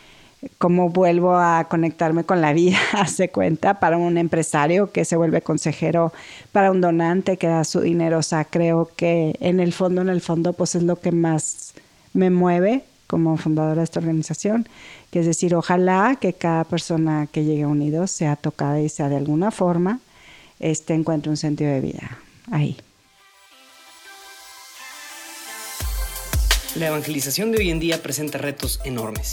[0.59, 5.43] cómo vuelvo a conectarme con la vida, hace cuenta, para un empresario que se vuelve
[5.43, 6.13] consejero,
[6.53, 8.19] para un donante que da su dinero.
[8.19, 11.75] O sea, creo que en el fondo, en el fondo, pues es lo que más
[12.13, 14.69] me mueve como fundadora de esta organización,
[15.11, 19.09] que es decir, ojalá que cada persona que llegue a Unidos sea tocada y sea
[19.09, 20.01] de alguna forma,
[20.59, 22.19] este encuentre un sentido de vida
[22.51, 22.77] ahí.
[26.77, 29.33] La evangelización de hoy en día presenta retos enormes.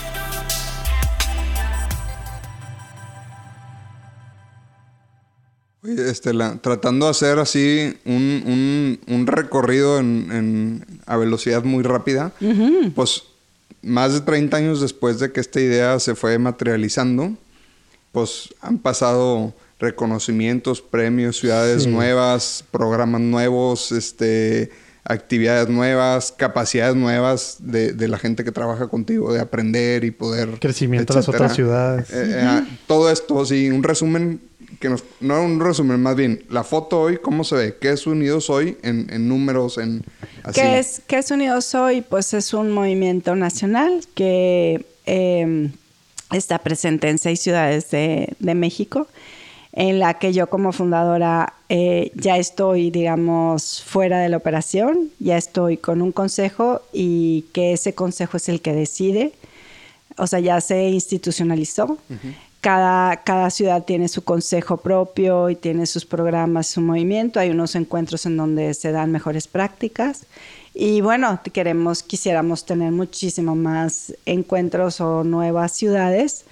[5.83, 11.63] Oye, este, la- tratando de hacer así un, un- un recorrido en, en- a velocidad
[11.63, 12.31] muy rápida,
[12.95, 13.23] pues
[13.81, 17.35] más de 30 años después de que esta idea se fue materializando,
[18.11, 21.89] pues han pasado reconocimientos, premios, ciudades Sí.
[21.89, 24.69] nuevas, programas nuevos, este,
[25.03, 30.59] actividades nuevas, capacidades nuevas de, de la gente que trabaja contigo, de aprender y poder...
[30.59, 32.11] Crecimiento de las otras ciudades.
[32.11, 34.39] Eh, eh, Todo esto, sí, un resumen
[34.79, 35.03] que nos...
[35.19, 37.77] No un resumen, más bien, la foto hoy, ¿cómo se ve?
[37.79, 40.03] ¿Qué es Unidos hoy en, en números, en...
[40.43, 40.61] Así?
[40.61, 42.01] ¿Qué es, ¿Qué es Unidos Hoy?
[42.01, 45.69] Pues es un movimiento nacional que eh,
[46.31, 49.07] está presente en seis ciudades de, de México,
[49.73, 55.37] en la que yo como fundadora eh, ya estoy, digamos, fuera de la operación, ya
[55.37, 59.31] estoy con un consejo y que ese consejo es el que decide,
[60.17, 61.97] o sea, ya se institucionalizó.
[62.61, 67.39] Cada, cada ciudad tiene su consejo propio y tiene sus programas, su movimiento.
[67.39, 70.25] Hay unos encuentros en donde se dan mejores prácticas.
[70.73, 76.45] Y bueno, queremos, quisiéramos tener muchísimo más encuentros o nuevas ciudades,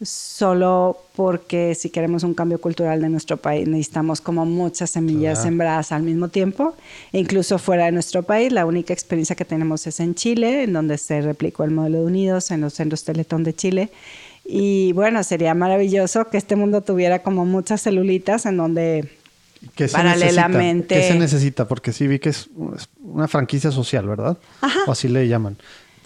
[0.00, 5.92] solo porque si queremos un cambio cultural de nuestro país necesitamos como muchas semillas sembradas
[5.92, 6.74] al mismo tiempo,
[7.12, 8.52] e incluso fuera de nuestro país.
[8.52, 12.04] La única experiencia que tenemos es en Chile, en donde se replicó el modelo de
[12.04, 13.90] Unidos, en los centros Teletón de Chile.
[14.50, 19.10] Y bueno, sería maravilloso que este mundo tuviera como muchas celulitas en donde
[19.74, 20.94] ¿Qué se paralelamente- necesita?
[20.94, 21.68] ¿Qué se necesita?
[21.68, 24.38] Porque sí vi que es es una franquicia social, ¿verdad?
[24.62, 24.78] Ajá.
[24.86, 25.58] O así le llaman.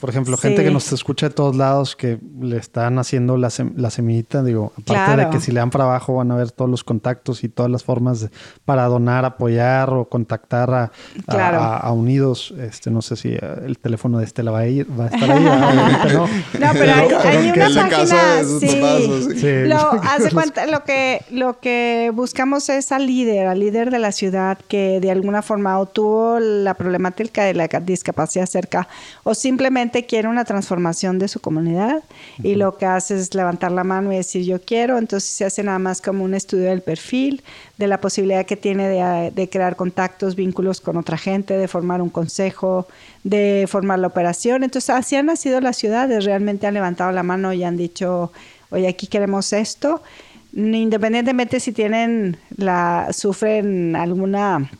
[0.03, 0.48] Por ejemplo, Sí.
[0.48, 4.42] gente que nos escucha de todos lados que le están haciendo la, sem- la semillita,
[4.42, 5.22] digo, aparte Claro.
[5.22, 7.70] de que si le dan para abajo van a ver todos los contactos y todas
[7.70, 8.30] las formas de-
[8.64, 10.90] para donar, apoyar o contactar a, a-
[11.32, 11.61] Claro.
[11.61, 12.53] a, a Unidos.
[12.59, 15.30] Este, no sé si eh, el teléfono de Estela va a ir, va a estar
[15.30, 15.44] ahí.
[15.44, 16.26] no.
[16.59, 18.09] No, pero hay, una página,
[18.44, 18.66] sí.
[18.66, 19.40] papás, ¿o sí?
[19.40, 19.68] Sí.
[19.68, 24.00] Lo, haz de cuenta, lo que, lo que buscamos es al líder, al líder de
[24.00, 28.88] la ciudad que de alguna forma o tuvo la problemática de la discapacidad cerca
[29.22, 32.03] o simplemente quiere una transformación de su comunidad
[32.43, 35.62] y lo que hace es levantar la mano y decir yo quiero, entonces se hace
[35.62, 37.43] nada más como un estudio del perfil,
[37.78, 42.01] de la posibilidad que tiene de, de crear contactos, vínculos con otra gente, de formar
[42.01, 42.86] un consejo,
[43.22, 44.64] de formar la operación.
[44.64, 48.32] Entonces así han nacido las ciudades, realmente han levantado la mano y han dicho,
[48.70, 50.03] oye, aquí queremos esto,
[50.55, 54.70] independientemente si tienen la, sufren alguna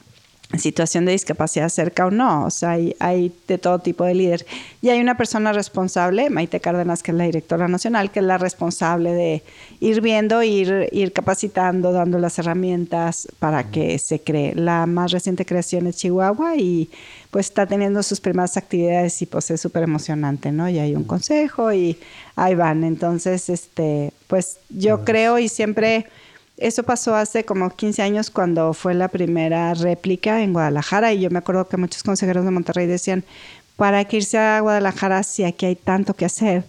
[0.59, 2.45] situación de discapacidad cerca o no.
[2.45, 4.47] O sea, hay, hay de todo tipo de líder.
[4.81, 8.39] Y hay una persona responsable, Maite Cárdenas, que es la directora nacional, que es la
[8.39, 9.43] responsable de
[9.81, 14.55] ir viendo, ir, ir capacitando, dando las herramientas para que se cree.
[14.55, 16.91] La más reciente creación es Chihuahua y
[17.31, 20.69] pues está teniendo sus primeras actividades y pues es súper emocionante, ¿no?
[20.69, 21.99] Y hay un consejo y
[22.37, 22.85] ahí van.
[22.85, 26.07] Entonces, este, pues yo creo y siempre...
[26.57, 31.31] Eso pasó hace como 15 años cuando fue la primera réplica en Guadalajara y yo
[31.31, 33.25] me acuerdo que muchos consejeros de Monterrey decían,
[33.77, 36.65] ¿para qué irse a Guadalajara si aquí hay tanto que hacer?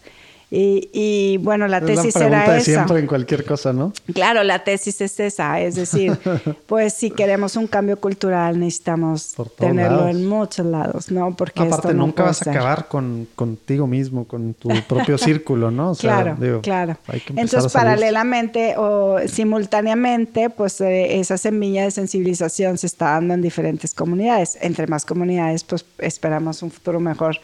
[0.55, 2.71] Y, y bueno, la Es la tesis pregunta era de esa.
[2.71, 3.91] siempre en cualquier cosa, ¿no?
[4.13, 6.15] Claro, la tesis es esa, es decir,
[6.67, 10.11] pues si queremos un cambio cultural necesitamos tenerlo lados.
[10.11, 11.35] en muchos lados, ¿no?
[11.35, 15.71] Porque Aparte, esto no nunca vas a acabar con contigo mismo, con tu propio círculo,
[15.71, 15.89] ¿no?
[15.89, 16.97] O sea, claro, digo, claro.
[17.07, 23.05] hay que empezar Entonces, paralelamente o simultáneamente, pues eh, esa semilla de sensibilización se está
[23.05, 24.59] dando en diferentes comunidades.
[24.61, 27.39] Entre más comunidades, pues esperamos un futuro mejor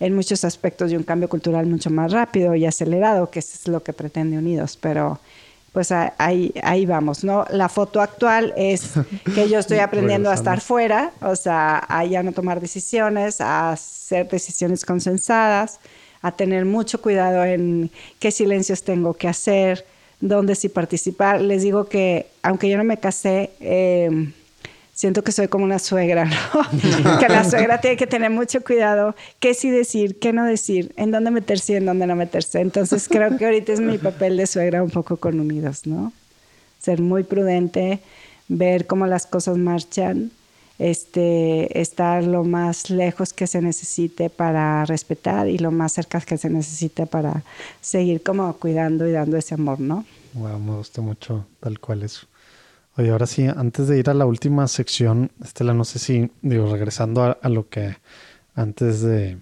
[0.00, 3.68] en muchos aspectos y un cambio cultural mucho más rápido y acelerado, que eso es
[3.68, 4.78] lo que pretende Unidos.
[4.80, 5.20] Pero
[5.72, 7.44] pues ahí, ahí vamos, ¿no?
[7.50, 8.92] La foto actual es
[9.34, 13.72] que yo estoy aprendiendo a estar fuera, o sea, a ya no tomar decisiones, a
[13.72, 15.80] hacer decisiones consensadas,
[16.22, 17.90] a tener mucho cuidado en
[18.20, 19.84] qué silencios tengo que hacer,
[20.20, 21.40] dónde sí participar.
[21.40, 24.32] Les digo que, aunque yo no me casé, eh,
[24.94, 27.18] siento que soy como una suegra, ¿no?
[27.18, 31.10] que la suegra tiene que tener mucho cuidado, qué sí decir, qué no decir, en
[31.10, 32.60] dónde meterse y en dónde no meterse.
[32.60, 36.12] Entonces creo que ahorita es mi papel de suegra un poco con Unidos, ¿no?
[36.80, 38.00] Ser muy prudente,
[38.48, 40.30] ver cómo las cosas marchan,
[40.78, 46.38] este, estar lo más lejos que se necesite para respetar y lo más cerca que
[46.38, 47.42] se necesite para
[47.80, 50.04] seguir como cuidando y dando ese amor, ¿no?
[50.34, 52.26] Wow, me gustó mucho tal cual eso.
[52.96, 56.70] Oye, ahora sí, antes de ir a la última sección, Estela, no sé si, digo,
[56.70, 57.96] regresando a, a lo que
[58.54, 59.38] antes de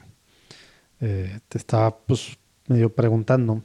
[1.00, 2.38] eh, te estaba pues
[2.68, 3.62] medio preguntando,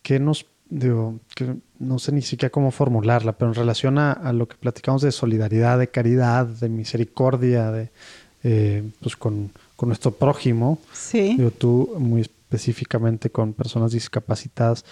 [0.00, 4.32] ¿qué nos, digo, que no sé ni siquiera cómo formularla, pero en relación a, a
[4.32, 7.90] lo que platicamos de solidaridad, de caridad, de misericordia, de
[8.44, 11.34] eh, pues con, con nuestro prójimo, Sí.
[11.36, 14.84] Digo, tú muy específicamente con personas discapacitadas,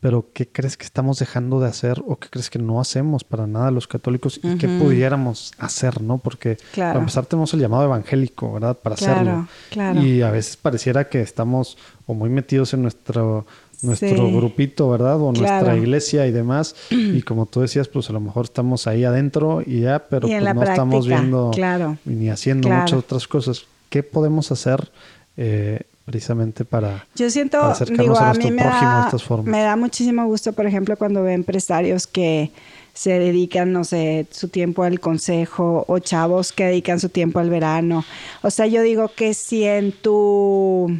[0.00, 3.46] pero ¿qué crees que estamos dejando de hacer o qué crees que no hacemos para
[3.46, 6.18] nada los católicos y qué pudiéramos hacer, ¿no?
[6.18, 6.90] Porque Claro.
[6.92, 8.76] para empezar tenemos el llamado evangélico, ¿verdad?
[8.78, 9.48] Para Claro, hacerlo.
[9.70, 10.00] claro.
[10.02, 11.76] Y a veces pareciera que estamos
[12.06, 13.44] o muy metidos en nuestro
[13.80, 14.32] nuestro Sí.
[14.34, 15.20] grupito, ¿verdad?
[15.20, 16.74] O nuestra iglesia y demás.
[16.90, 20.32] Y como tú decías, pues a lo mejor estamos ahí adentro y ya, pero Y
[20.36, 21.96] pues no estamos viendo claro.
[22.04, 23.66] ni haciendo muchas otras cosas.
[23.88, 24.90] ¿Qué podemos hacer
[25.36, 27.04] eh, precisamente para...
[27.14, 29.46] Yo siento, para acercarnos digo, a a mí me de da, estas formas?
[29.46, 32.50] me da muchísimo gusto, por ejemplo, cuando veo empresarios que
[32.94, 37.50] se dedican, no sé, su tiempo al consejo o chavos que dedican su tiempo al
[37.50, 38.06] verano.
[38.40, 40.98] O sea, yo digo que si en tu,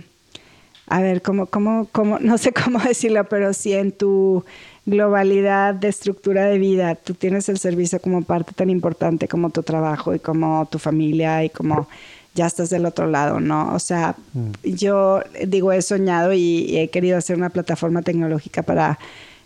[0.88, 4.44] a ver, cómo, cómo, cómo, no sé cómo decirlo, pero si en tu
[4.84, 9.62] globalidad de estructura de vida tú tienes el servicio como parte tan importante como tu
[9.62, 11.88] trabajo y como tu familia y como
[12.34, 13.74] ya estás del otro lado, ¿no?
[13.74, 14.16] O sea,
[14.62, 18.98] yo digo, he soñado y, y he querido hacer una plataforma tecnológica para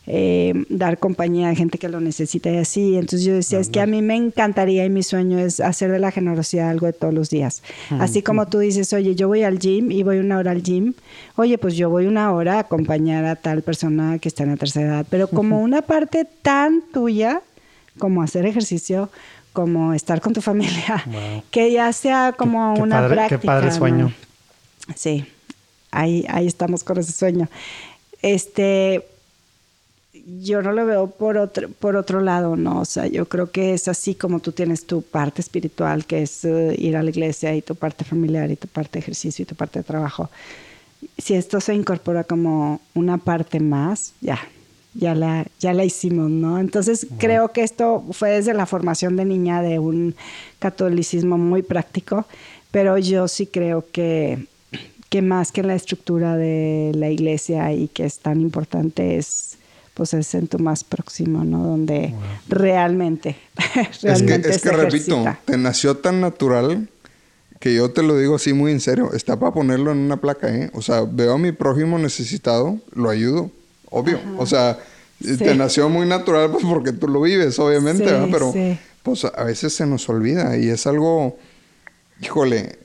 [0.05, 2.97] eh, dar compañía a gente que lo necesita y así.
[2.97, 6.01] Entonces yo decía, es que a mí me encantaría y mi sueño es hacer de
[6.01, 7.62] la generosidad algo de todos los días.
[8.01, 10.95] Así como tú dices, oye, yo voy al gym y voy una hora al gym,
[11.37, 14.57] oye, pues yo voy una hora a acompañar a tal persona que está en la
[14.57, 17.43] tercera edad, pero como una parte tan tuya
[17.99, 19.11] como hacer ejercicio,
[19.53, 21.42] como estar con tu familia, Wow.
[21.50, 23.53] que ya sea como Qué- qué una padre- qué práctica.
[23.53, 23.72] padre ¿no?
[23.76, 24.14] sueño.
[24.96, 25.24] Sí,
[25.90, 27.48] ahí, ahí estamos con ese sueño.
[28.20, 29.05] Este,
[30.40, 32.80] yo no lo veo por otro, por otro lado, ¿no?
[32.80, 36.44] O sea, yo creo que es así como tú tienes tu parte espiritual, que es
[36.44, 39.46] eh, ir a la iglesia, y tu parte familiar, y tu parte de ejercicio, y
[39.46, 40.30] tu parte de trabajo.
[41.18, 44.38] Si esto se incorpora como una parte más, ya,
[44.95, 46.59] ya la, ya la hicimos, ¿no?
[46.59, 50.14] Entonces creo que esto fue desde la formación de niña de un
[50.59, 52.26] catolicismo muy práctico,
[52.70, 54.47] pero yo sí creo que,
[55.09, 59.59] que más que la estructura de la iglesia y que es tan importante es
[59.95, 61.64] pues es en tu más próximo, ¿no?
[61.64, 62.14] Donde
[62.49, 63.36] realmente,
[63.90, 66.88] Es que, realmente es que repito, te nació tan natural
[67.61, 69.12] que yo te lo digo así muy en serio.
[69.12, 70.70] Está para ponerlo en una placa, ¿eh?
[70.72, 73.51] O sea, veo a mi prójimo necesitado, lo ayudo,
[73.93, 74.18] obvio.
[74.38, 74.78] O sea,
[75.38, 78.28] te nació muy natural pues porque tú lo vives, obviamente, Sí, ¿verdad?
[78.32, 78.78] Pero sí.
[79.03, 81.38] pues a veces se nos olvida y es algo,
[82.20, 82.78] híjole,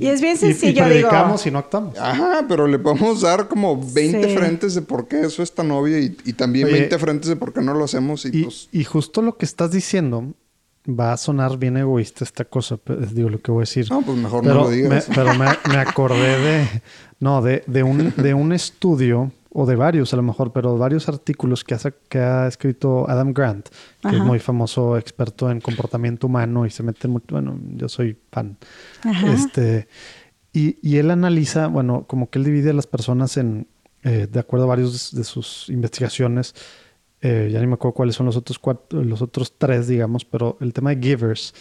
[0.00, 1.08] Y es bien Y, y sencillo, digo.
[1.08, 1.98] predicamos y no actuamos.
[1.98, 4.36] Ajá, pero le podemos dar como 20 Sí.
[4.36, 7.36] frentes de por qué eso es tan obvio y, y también Oye, 20 frentes de
[7.36, 8.68] por qué no lo hacemos y, Y, pues...
[8.72, 10.32] y justo lo que estás diciendo
[10.88, 13.86] va a sonar bien egoísta esta cosa, pero digo lo que voy a decir.
[13.90, 15.08] No, pues mejor pero no lo digas.
[15.08, 16.68] Me, pero me, me acordé de,
[17.20, 21.08] no, de, de, un, de un estudio, o de varios a lo mejor, pero varios
[21.08, 23.68] artículos que, hace, que ha escrito Adam Grant,
[24.02, 28.18] que es muy famoso experto en comportamiento humano y se mete mucho, bueno, yo soy
[28.32, 28.58] fan.
[29.04, 29.32] Ajá.
[29.32, 29.86] Este,
[30.52, 33.68] y, y él analiza, bueno, como que él divide a las personas en,
[34.02, 36.54] eh, de acuerdo a varios de sus investigaciones,
[37.20, 40.58] eh, ya ni me acuerdo cuáles son los otros cuatro, los otros tres, digamos, pero
[40.60, 41.54] el tema de givers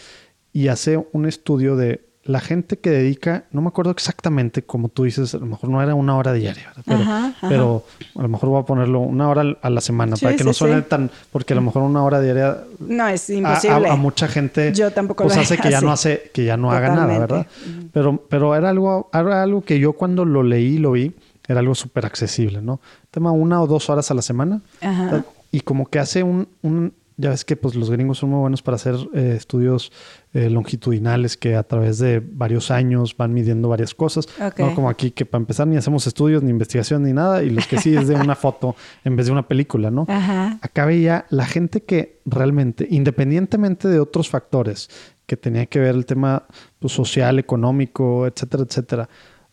[0.51, 5.03] y hace un estudio de la gente que dedica, no me acuerdo exactamente, como tú
[5.03, 6.71] dices, a lo mejor no era una hora diaria.
[6.85, 7.49] Pero, Ajá, ajá.
[7.49, 7.83] pero
[8.17, 10.47] a lo mejor voy a ponerlo una hora a la semana Sí, para que sí,
[10.47, 10.85] no suene sí.
[10.87, 13.89] tan, porque a lo mejor una hora diaria No, es a, imposible.
[13.89, 16.09] a- a mucha gente Yo tampoco pues lo hace que ya no así.
[16.11, 17.33] hace que ya no haga nada Totalmente.
[17.33, 17.47] verdad
[17.91, 21.11] pero pero era algo era algo que yo cuando lo leí lo vi
[21.47, 22.79] era algo súper accesible no
[23.11, 25.25] tema una o dos horas a la semana Ajá.
[25.51, 28.61] y como que hace un, un ya ves que pues los gringos son muy buenos
[28.61, 29.91] para hacer eh, estudios
[30.33, 35.11] eh, longitudinales que a través de varios años van midiendo varias cosas no como aquí
[35.11, 38.07] que para empezar ni hacemos estudios ni investigación ni nada y los que sí es
[38.07, 40.57] de una foto en vez de una película no Ajá.
[40.61, 44.89] acá veía la gente que realmente, independientemente de otros factores
[45.25, 46.43] que tenía que ver el tema
[46.79, 49.09] pues, social, económico, etcétera, etcétera,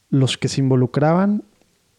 [0.09, 1.45] los que se involucraban,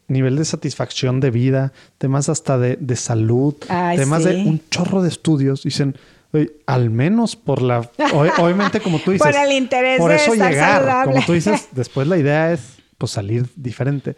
[0.07, 5.01] nivel de satisfacción de vida, temas hasta de, de salud, Ay, temas de un chorro
[5.01, 5.95] de estudios, dicen,
[6.33, 10.17] "Oye, al menos por la, ob- obviamente como tú dices, Por el interés por de
[10.17, 11.13] eso estar llegar, saludable.
[11.13, 14.15] como tú dices, después la idea es pues salir diferente,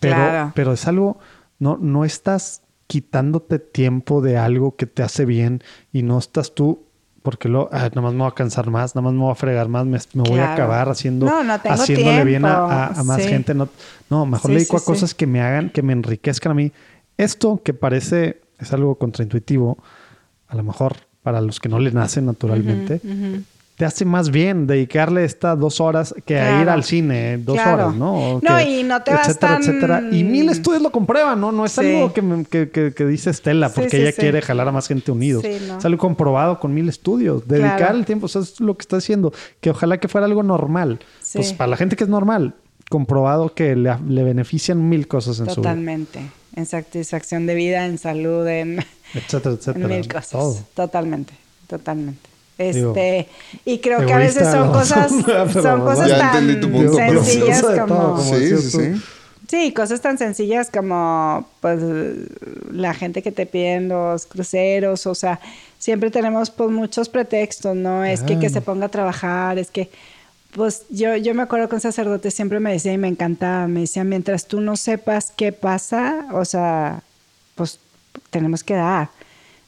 [0.00, 0.52] pero, Claro.
[0.54, 1.18] pero es algo,
[1.58, 5.62] no, no estás quitándote tiempo de algo que te hace bien
[5.92, 6.84] y no estás tú,
[7.24, 9.34] porque lo, ah, nada más me voy a cansar más, nada más me voy a
[9.34, 12.70] fregar más, me, me voy a acabar haciendo, No, no tengo haciéndole bien a, tiempo.
[12.70, 13.28] a- a más Sí.
[13.30, 13.54] gente.
[13.54, 13.66] No,
[14.10, 16.54] no mejor Sí, le dedico sí, a cosas que me hagan, que me enriquezcan a
[16.54, 16.70] mí.
[17.16, 19.78] Esto que parece, es algo contraintuitivo,
[20.48, 23.00] a lo mejor para los que no le nacen naturalmente,
[23.84, 27.56] te hace más bien dedicarle estas dos horas que a ir al cine, eh, dos
[27.56, 27.88] Claro.
[27.88, 28.14] horas, ¿no?
[28.36, 30.02] O No, que- y no te vas etcétera, tan- etcétera.
[30.10, 31.52] Y mil estudios lo comprueban, ¿no?
[31.52, 31.82] No es Sí.
[31.82, 35.12] algo que, me- que, que- dice Estela, porque sí, ella quiere jalar a más gente
[35.12, 35.44] unidos.
[35.68, 35.76] No.
[35.76, 37.46] Es algo comprobado con mil estudios.
[37.46, 37.98] Dedicar Claro.
[37.98, 39.34] el tiempo, o sea, es lo que está haciendo.
[39.60, 41.00] Que ojalá que fuera algo normal.
[41.34, 42.54] Pues para la gente que es normal,
[42.88, 46.20] comprobado que le, le benefician mil cosas en Totalmente.
[46.56, 48.80] En satisfacción de vida, en salud, en,
[49.12, 49.84] su etcétera, etcétera.
[49.84, 50.30] en mil cosas.
[50.30, 50.58] Todo.
[50.72, 51.34] Totalmente,
[51.66, 52.30] totalmente.
[52.58, 53.28] Digo, Este,
[53.64, 55.10] y creo que a veces son cosas,
[55.52, 58.22] son cosas Ya tan punto, sencillas todo, como...
[59.48, 61.80] Sí, cosas tan sencillas como pues
[62.72, 65.38] la gente que te piden los cruceros, o sea,
[65.78, 68.04] siempre tenemos pues muchos pretextos, ¿no?
[68.04, 69.90] Es que que se ponga a trabajar, es que
[70.54, 73.80] pues yo, yo me acuerdo que un sacerdote siempre me decía y me encantaba, me
[73.80, 77.02] decía, mientras tú no sepas qué pasa, o sea,
[77.56, 77.80] pues
[78.30, 79.10] tenemos que dar,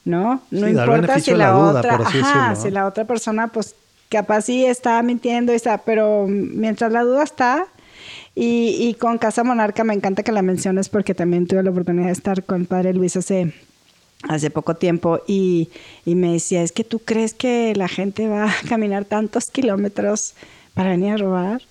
[0.07, 0.41] ¿no?
[0.51, 2.57] No Sí, importa si la, la duda, otra, ajá, decirlo, ¿no?
[2.57, 3.75] si la otra persona pues
[4.09, 7.67] capaz sí está mintiendo, y está, pero mientras la duda está,
[8.35, 12.07] y, y con Casa Monarca me encanta que la menciones porque también tuve la oportunidad
[12.07, 13.53] de estar con Padre Luis hace,
[14.29, 15.71] hace poco tiempo y,
[16.05, 20.35] y me decía, es que tú crees que la gente va a caminar tantos kilómetros
[20.75, 21.63] para venir a robar.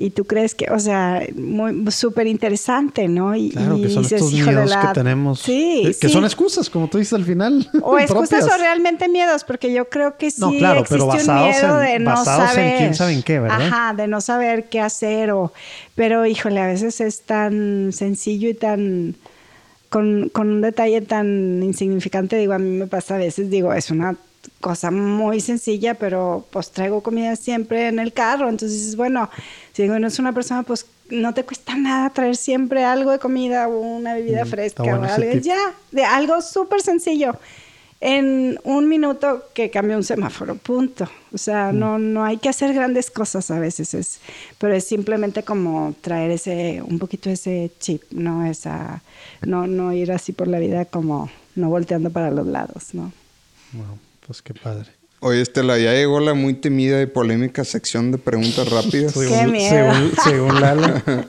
[0.00, 3.34] Y tú crees que, o sea, muy súper interesante, ¿no?
[3.34, 5.40] Y, Claro, y que son dices, estos "Híjole, miedos la- que tenemos.
[5.40, 7.68] Sí, eh, Que son excusas, como tú dices al final.
[7.82, 11.16] O excusas o realmente miedos, porque yo creo que sí No, claro, existe pero un
[11.16, 12.76] basados miedo en- de no basados en saber.
[12.78, 13.60] quién sabe en qué, ¿verdad?
[13.66, 15.32] Ajá, de no saber qué hacer.
[15.32, 15.52] O,
[15.96, 19.16] pero híjole, a veces es tan sencillo y tan
[19.88, 22.36] con, con un detalle tan insignificante.
[22.36, 24.14] Digo, a mí me pasa a veces, digo, es una
[24.60, 28.48] cosa muy sencilla, pero pues traigo comida siempre en el carro.
[28.48, 29.30] Entonces dices, bueno,
[29.72, 33.68] si no es una persona, pues no te cuesta nada traer siempre algo de comida
[33.68, 35.32] o una bebida Mm, fresca bueno o algo.
[35.40, 35.56] Ya,
[35.92, 37.36] de algo súper sencillo.
[38.00, 41.08] En un minuto que cambia un semáforo, punto.
[41.32, 41.78] O sea, Mm.
[41.80, 44.20] no, no hay que hacer grandes cosas a veces, es,
[44.58, 48.44] pero es simplemente como traer ese, un poquito ese chip, ¿no?
[48.46, 49.02] Esa,
[49.42, 53.10] no, no ir así por la vida como no volteando para los lados, ¿no?
[53.72, 53.98] Wow,
[54.28, 54.86] pues qué padre.
[55.20, 59.14] Oye, Estela, ya llegó la muy temida y polémica sección de preguntas rápidas.
[59.14, 59.92] Qué miedo.
[59.92, 60.86] Según, según Lalo.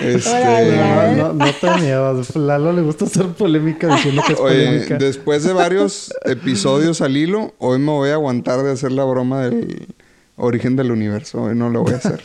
[0.00, 2.22] Este, no, no, no te miedo.
[2.36, 4.96] Lalo le gusta hacer polémica diciendo que es Oye, polémica.
[4.96, 9.42] después de varios episodios al hilo, hoy me voy a aguantar de hacer la broma
[9.42, 9.88] del
[10.36, 11.42] origen del universo.
[11.42, 12.20] Hoy no lo voy a hacer.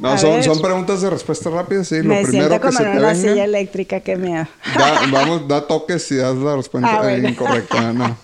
[0.00, 2.02] No, A son, son preguntas de respuesta rápida, sí.
[2.02, 3.44] Lo Me primero siento que como se en te una silla venga.
[3.44, 4.46] eléctrica, qué miedo.
[4.76, 7.28] Da, vamos, da toques si das la respuesta Ah, bueno.
[7.28, 7.92] incorrecta.
[7.92, 8.16] No.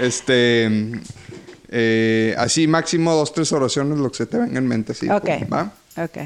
[0.00, 0.92] Este.
[1.68, 4.94] eh, así, máximo dos, tres oraciones, lo que se te venga en mente.
[4.94, 5.28] Sí, Ok.
[5.52, 5.72] ¿Va?
[5.96, 6.18] Ok.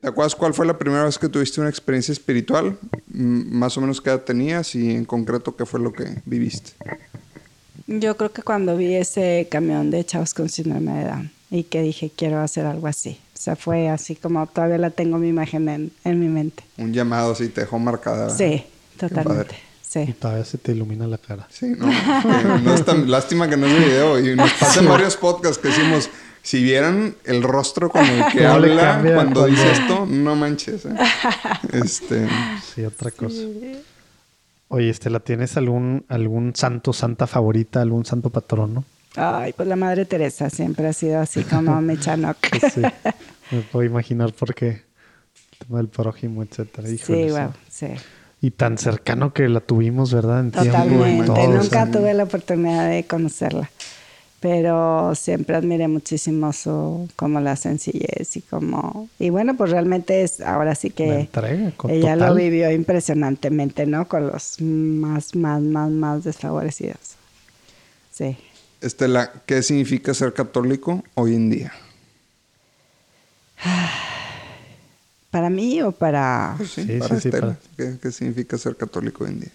[0.00, 2.78] ¿Te acuerdas cuál fue la primera vez que tuviste una experiencia espiritual?
[3.08, 6.72] Más o menos qué edad tenías y en concreto qué fue lo que viviste.
[7.92, 11.82] Yo creo que cuando vi ese camión de chavos con síndrome de Down y que
[11.82, 13.18] dije, quiero hacer algo así.
[13.34, 16.62] O sea, fue así como todavía la tengo mi imagen en, en mi mente.
[16.78, 18.30] Un llamado así te dejó marcada.
[18.30, 18.64] Sí,
[18.96, 19.54] totalmente.
[19.56, 20.14] Y Sí.
[20.20, 21.48] todavía se te ilumina la cara.
[21.50, 21.88] Sí, no.
[22.62, 24.20] no es tan lástima que no es video.
[24.20, 26.08] Y nos pasan varios podcasts que decimos,
[26.42, 30.06] si vieran el rostro con el que ¿Cómo le habla cambia cuando cuando- dice esto,
[30.06, 30.84] no manches.
[30.86, 30.90] ¿eh?
[31.72, 32.28] Este,
[32.72, 33.40] Sí, otra cosa.
[34.72, 38.84] Oye, Estela, ¿tienes algún, algún santo, santa favorita, algún santo patrono?
[39.16, 42.36] Ay, pues la Madre Teresa siempre ha sido así como mi chanoc.
[42.48, 42.82] Pues sí,
[43.50, 44.68] me puedo imaginar por qué.
[44.68, 46.88] El tema del prójimo, etcétera.
[46.88, 47.86] Híjole, Sí, wow, sí.
[48.40, 50.38] Y tan cercano que la tuvimos, ¿verdad?
[50.38, 51.26] En tiempo Totalmente.
[51.26, 53.68] todo, o Nunca sea, tuve la oportunidad de conocerla.
[54.40, 59.08] Pero siempre admiré muchísimo su, como la sencillez y como...
[59.18, 62.30] Y bueno, pues realmente es, ahora sí que entrega, con ella total.
[62.30, 64.08] lo vivió impresionantemente, ¿no?
[64.08, 67.16] Con los más, más, más, más desfavorecidos.
[68.12, 68.38] Sí.
[68.80, 71.72] Estela, ¿qué significa ser católico hoy en día?
[75.30, 77.46] ¿Para mí o para Pues sí, Sí, para sí, sí, Estela.
[77.54, 79.50] para- ¿Qué, qué significa ser católico hoy en día?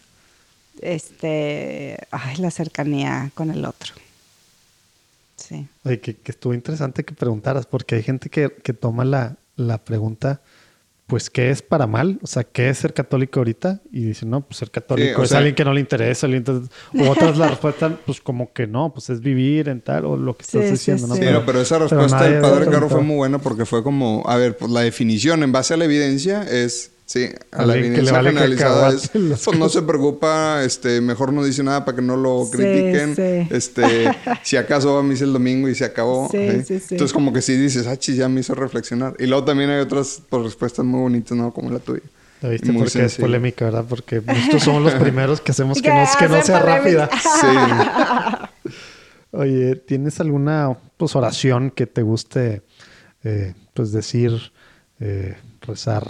[0.81, 3.93] este, ay, la cercanía con el otro?
[5.35, 5.67] Sí.
[5.83, 9.83] Oye, que, que estuvo interesante que preguntaras, porque hay gente que, que toma la, la
[9.83, 10.41] pregunta,
[11.07, 12.17] pues, ¿qué es para mal?
[12.23, 13.81] O sea, ¿qué es ser católico ahorita?
[13.91, 16.25] Y dicen, no, pues ser católico es sea- alguien que no le interesa.
[16.27, 16.31] o
[17.11, 20.43] otras la respuesta, pues como que no, pues es vivir en tal, o lo que
[20.43, 21.15] estás Sí, sí, diciendo, ¿no?
[21.15, 21.21] sí.
[21.31, 24.57] No, pero esa respuesta del padre Caro fue muy buena porque fue como, a ver,
[24.57, 28.29] pues la definición en base a la evidencia es, sí, a la Alguien evidencia vale
[28.29, 32.45] generalizada es, pues no se preocupa, este, mejor no dice nada para que no lo
[32.45, 33.47] Sí, critiquen, sí.
[33.55, 34.11] este,
[34.43, 36.29] si acaso va a misa el domingo y se acabó.
[36.31, 36.63] Sí, ¿sí?
[36.65, 36.87] sí, sí.
[36.95, 39.15] Entonces como que sí dices, ah, chis, ya me hizo reflexionar.
[39.19, 41.53] Y luego también hay otras pues, respuestas muy bonitas, ¿no?
[41.53, 42.01] Como la tuya.
[42.41, 42.71] ¿La viste?
[42.71, 43.85] Muy Porque es polémica, ¿verdad?
[43.87, 47.09] Porque nosotros somos los primeros que hacemos que, no, que no sea rápida.
[47.13, 47.47] Sí.
[49.31, 52.61] Oye, ¿tienes alguna pues, oración que te guste
[53.23, 54.51] eh, pues decir,
[54.99, 56.07] eh, rezar,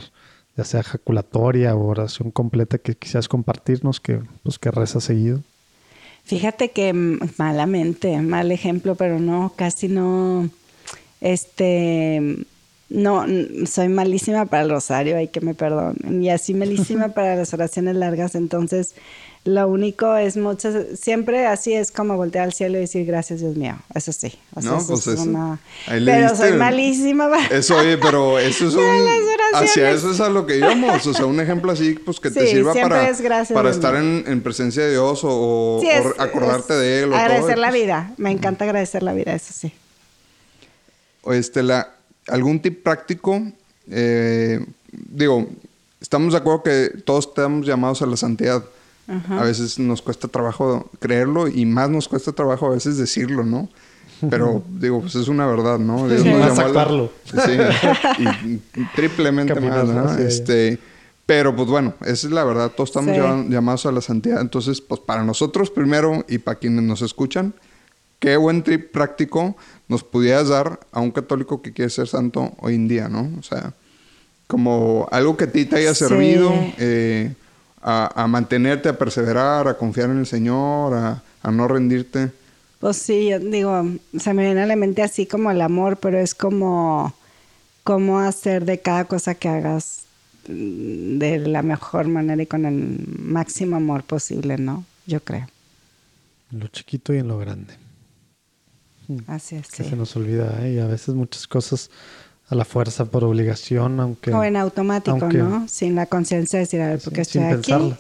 [0.58, 5.42] ya sea ejaculatoria o oración completa que quisieras compartirnos que pues que rezas seguido?
[6.24, 10.50] Fíjate que mm, malamente, mal ejemplo, pero no, casi no.
[11.22, 12.46] Este,
[12.90, 13.26] no,
[13.66, 16.22] soy malísima para el rosario, hay que me perdonen.
[16.24, 18.36] Y así malísima para las oraciones largas.
[18.36, 18.94] Entonces,
[19.44, 23.56] lo único es muchas, siempre así es como voltear al cielo y decir gracias Dios
[23.56, 23.76] mío.
[23.94, 24.34] Eso sí.
[24.56, 25.24] O sea, No, eso pues es eso.
[25.24, 27.46] una- Pero soy el- malísima para...
[27.56, 28.82] Eso, oye, pero eso es un...
[29.54, 31.06] Hacia eso es a lo que íbamos.
[31.06, 34.24] O sea, un ejemplo así, pues que te sirva para, es gracias para estar en,
[34.28, 37.06] en presencia de Dios o, o- Sí, o es- acordarte es de Él.
[37.06, 38.14] O todo, Agradecer la pues, vida.
[38.18, 39.72] Me encanta agradecer la vida, eso sí.
[41.22, 41.95] O este, la,
[42.28, 43.42] ¿algún tip práctico?
[43.90, 45.48] Eh, digo,
[46.02, 48.64] estamos de acuerdo que todos estamos llamados a la santidad.
[49.30, 53.70] A veces nos cuesta trabajo creerlo y más nos cuesta trabajo a veces decirlo, ¿no?
[54.32, 56.08] Pero digo, pues es una verdad, ¿no?
[56.08, 56.30] Dios Sí.
[56.30, 57.12] nos Más llamó a la- actuarlo.
[57.26, 60.18] Sí, y, y triplemente Caminas más, ¿no?
[60.26, 60.80] Este,
[61.28, 63.22] pero pues bueno, esa es la verdad, todos estamos Sí.
[63.52, 64.42] llamados a la santidad.
[64.42, 67.54] Entonces, pues para nosotros primero y para quienes nos escuchan,
[68.20, 69.56] qué buen trip práctico
[69.88, 73.30] nos pudieras dar a un católico que quiere ser santo hoy en día, ¿no?
[73.40, 73.74] O sea,
[74.48, 76.06] como algo que a ti te haya Sí.
[76.06, 77.34] servido eh,
[77.82, 82.32] a, a mantenerte, a perseverar, a confiar en el Señor, a, a no rendirte.
[82.80, 83.84] Pues sí, yo digo,
[84.20, 87.14] se me viene a la mente así como el amor, pero es como
[87.84, 90.02] cómo hacer de cada cosa que hagas
[90.48, 94.84] mm, de la mejor manera y con el máximo amor posible, ¿no?
[95.08, 95.48] Yo creo.
[96.52, 97.74] En lo chiquito y en lo grande.
[99.28, 99.90] Así es, Que sí.
[99.90, 100.74] se nos olvida, ¿eh?
[100.74, 101.90] Y a veces muchas cosas
[102.50, 104.32] a la fuerza por obligación, aunque...
[104.34, 105.68] O en automático, aunque- ¿no?
[105.68, 107.72] Sin la conciencia de decir, a ver, ¿por qué sin estoy aquí?
[107.72, 108.00] pensarlas.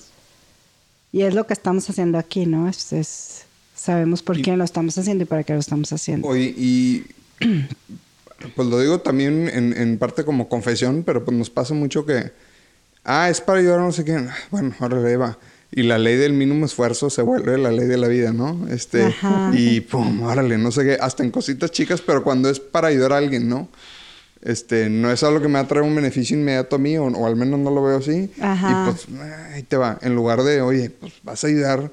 [1.12, 2.68] Y es lo que estamos haciendo aquí, ¿no?
[2.70, 3.45] Es, es-
[3.76, 6.28] sabemos por Y- quién lo estamos haciendo y para qué lo estamos haciendo.
[6.28, 7.06] Oye, y
[8.56, 12.32] pues lo digo también en, en parte como confesión, pero pues nos pasa mucho que,
[13.03, 14.30] ah, es para ayudar a no sé quién.
[14.51, 15.38] Bueno, ahora le va.
[15.78, 18.65] Y la ley del mínimo esfuerzo se vuelve la ley de la vida, ¿no?
[18.69, 19.51] Este, Ajá.
[19.53, 23.11] y pum, órale, no sé qué, hasta en cositas chicas, pero cuando es para ayudar
[23.11, 23.67] a alguien, ¿no?
[24.41, 27.05] Este, no es algo que me va a traer un beneficio inmediato a mí, o,
[27.05, 28.32] o al menos no lo veo así.
[28.39, 28.69] Ajá.
[28.88, 29.97] Y pues, ah, ahí te va.
[30.01, 31.91] En lugar de, oye, pues vas a ayudar,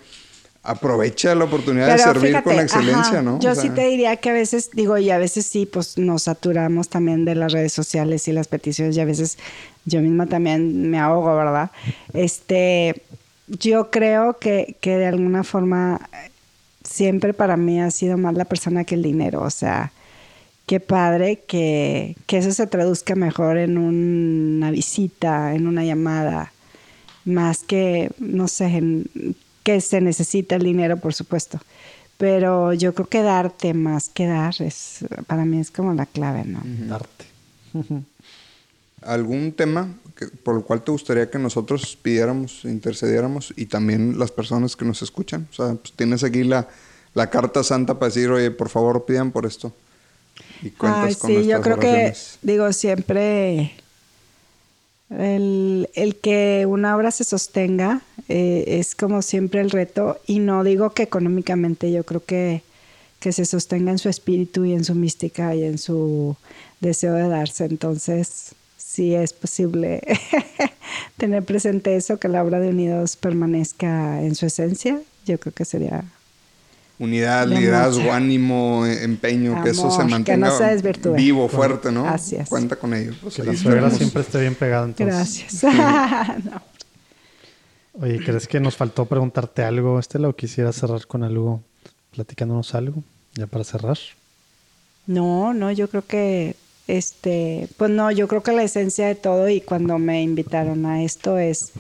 [0.62, 3.41] aprovecha la oportunidad de servir con fíjate, excelencia, ajá, ¿no?
[3.41, 5.99] Yo O sí sea, te diría que a veces, digo, y a veces sí, pues
[5.99, 9.39] nos saturamos también de las redes sociales y las peticiones, y a veces
[9.87, 11.72] yo misma también me ahogo, ¿verdad?
[12.12, 13.03] Este,
[13.47, 16.09] yo creo que, que de alguna forma
[16.84, 19.93] siempre para mí ha sido más la persona que el dinero, o sea,
[20.66, 26.53] qué padre que, que eso se traduzca mejor en una visita, en una llamada,
[27.24, 29.07] más que, no sé, en-
[29.62, 31.61] que se necesita el dinero, por supuesto.
[32.18, 36.45] Pero yo creo que darte más que dar es, para mí es como la clave,
[36.45, 36.61] ¿no?
[36.88, 37.24] Darte.
[39.05, 44.31] ¿Algún tema que- por el cual te gustaría que nosotros pidiéramos, intercediéramos y también las
[44.31, 45.49] personas que nos escuchan?
[45.51, 46.69] O sea, pues tienes aquí la,
[47.15, 49.73] la carta santa para decir, oye, por favor pidan por esto.
[50.63, 52.39] Y cuentas Ay, con sí, yo creo oraciones.
[52.41, 53.73] que, digo, siempre
[55.11, 60.65] el, el que una obra se sostenga eh, es como siempre el reto, y no
[60.65, 62.63] digo que económicamente, yo creo que,
[63.21, 66.37] que se sostenga en su espíritu y en su mística y en su
[66.81, 67.65] deseo de darse.
[67.67, 68.55] Entonces,
[68.93, 70.03] sí es posible
[71.16, 75.64] tener presente eso, que la obra de Unidos permanezca en su esencia, yo creo que
[75.64, 76.05] sería
[76.99, 78.12] Unidad, de liderazgo, mucho.
[78.12, 81.14] ánimo, empeño, que eso se que no mantenga se desvirtúe.
[81.14, 82.07] vivo, fuerte, ¿no?
[82.07, 82.49] Así es.
[82.49, 83.14] Cuenta con ello.
[83.20, 85.53] Pues Que la suegra siempre esté bien pegada entonces.
[85.53, 85.64] Gracias.
[86.45, 86.62] No.
[88.01, 91.61] Oye, ¿crees que nos faltó preguntarte algo, Estela, o quisiera cerrar con algo,
[92.14, 93.03] platicándonos algo,
[93.34, 93.99] ya para cerrar?
[95.07, 96.57] No, no, yo creo que,
[96.89, 101.03] este, pues no, yo creo que la esencia de todo y cuando me invitaron a
[101.03, 101.72] esto es,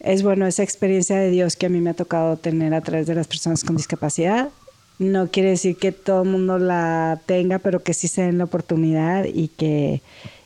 [0.00, 3.06] es bueno, esa experiencia de Dios que a mí me ha tocado tener a través
[3.06, 4.48] de las personas con discapacidad.
[4.98, 8.44] No quiere decir que todo el mundo la tenga, pero que sí se den la
[8.44, 10.02] oportunidad y que,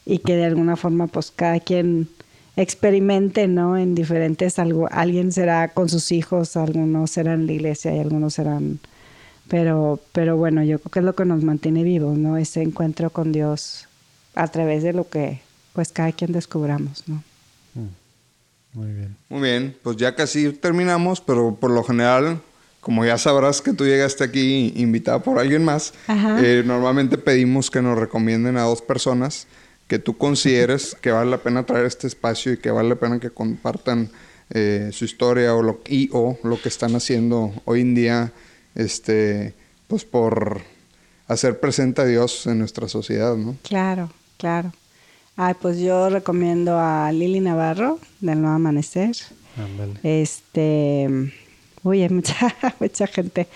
[0.06, 2.08] y que de alguna forma, pues cada quien
[2.56, 3.76] experimente, ¿no?
[3.76, 8.34] En diferentes, algo, alguien será con sus hijos, algunos serán en la iglesia y algunos
[8.34, 8.78] serán
[9.48, 12.36] pero, pero bueno, yo creo que es lo que nos mantiene vivos, ¿no?
[12.36, 13.88] Ese encuentro con Dios
[14.34, 15.40] a través de lo que
[15.72, 17.22] pues cada quien descubramos, ¿no?
[18.72, 19.16] Muy bien.
[19.28, 22.40] Muy bien, pues ya casi terminamos, pero por lo general,
[22.80, 27.82] como ya sabrás que tú llegaste aquí invitada por alguien más, eh, normalmente pedimos que
[27.82, 29.46] nos recomienden a dos personas
[29.86, 33.20] que tú consideres que vale la pena traer este espacio y que vale la pena
[33.20, 34.10] que compartan
[34.50, 38.32] eh, su historia o lo, y o lo que están haciendo hoy en día,
[38.74, 39.55] este,
[39.88, 40.62] pues por
[41.28, 43.56] hacer presente a Dios en nuestra sociedad, ¿no?
[43.62, 44.72] Claro, claro.
[45.36, 49.16] Ay, pues yo recomiendo a Lili Navarro del Nuevo Amanecer.
[49.56, 49.94] Ándale.
[50.02, 51.09] Este,
[51.82, 53.48] uy, hay mucha, mucha gente.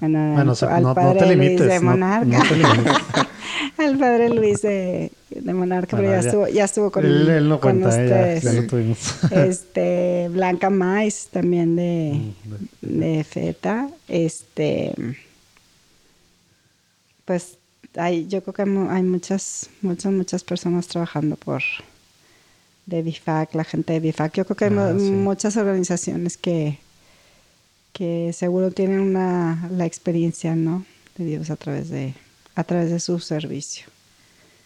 [0.00, 1.66] Bueno, Bueno, o sea, al no, no padre te Luis limites.
[1.68, 2.26] de no- Monarca.
[2.38, 2.92] no te limites.
[3.78, 7.48] al padre Luis de, de Monarca, pero ya, ya- estuvo, ya estuvo con, él, él
[7.48, 8.04] no con cuenta, ya-
[8.36, 8.42] ustedes.
[8.42, 8.98] ya, lo tuvimos.
[9.30, 12.32] Este, Blanca Mais también de,
[12.82, 13.88] Mm, de FETA.
[14.08, 14.92] Este,
[17.24, 17.58] pues
[17.96, 21.62] hay, yo creo que hay, mu- hay muchas, muchas, muchas personas trabajando por
[22.86, 24.34] de BIFAC, la gente de BIFAC.
[24.34, 25.04] Yo creo que hay Ah, sí.
[25.10, 26.78] muchas organizaciones que,
[27.92, 30.84] que seguro tienen una, la experiencia, ¿no?
[31.16, 32.14] De Dios a través de,
[32.56, 33.86] a través de su servicio.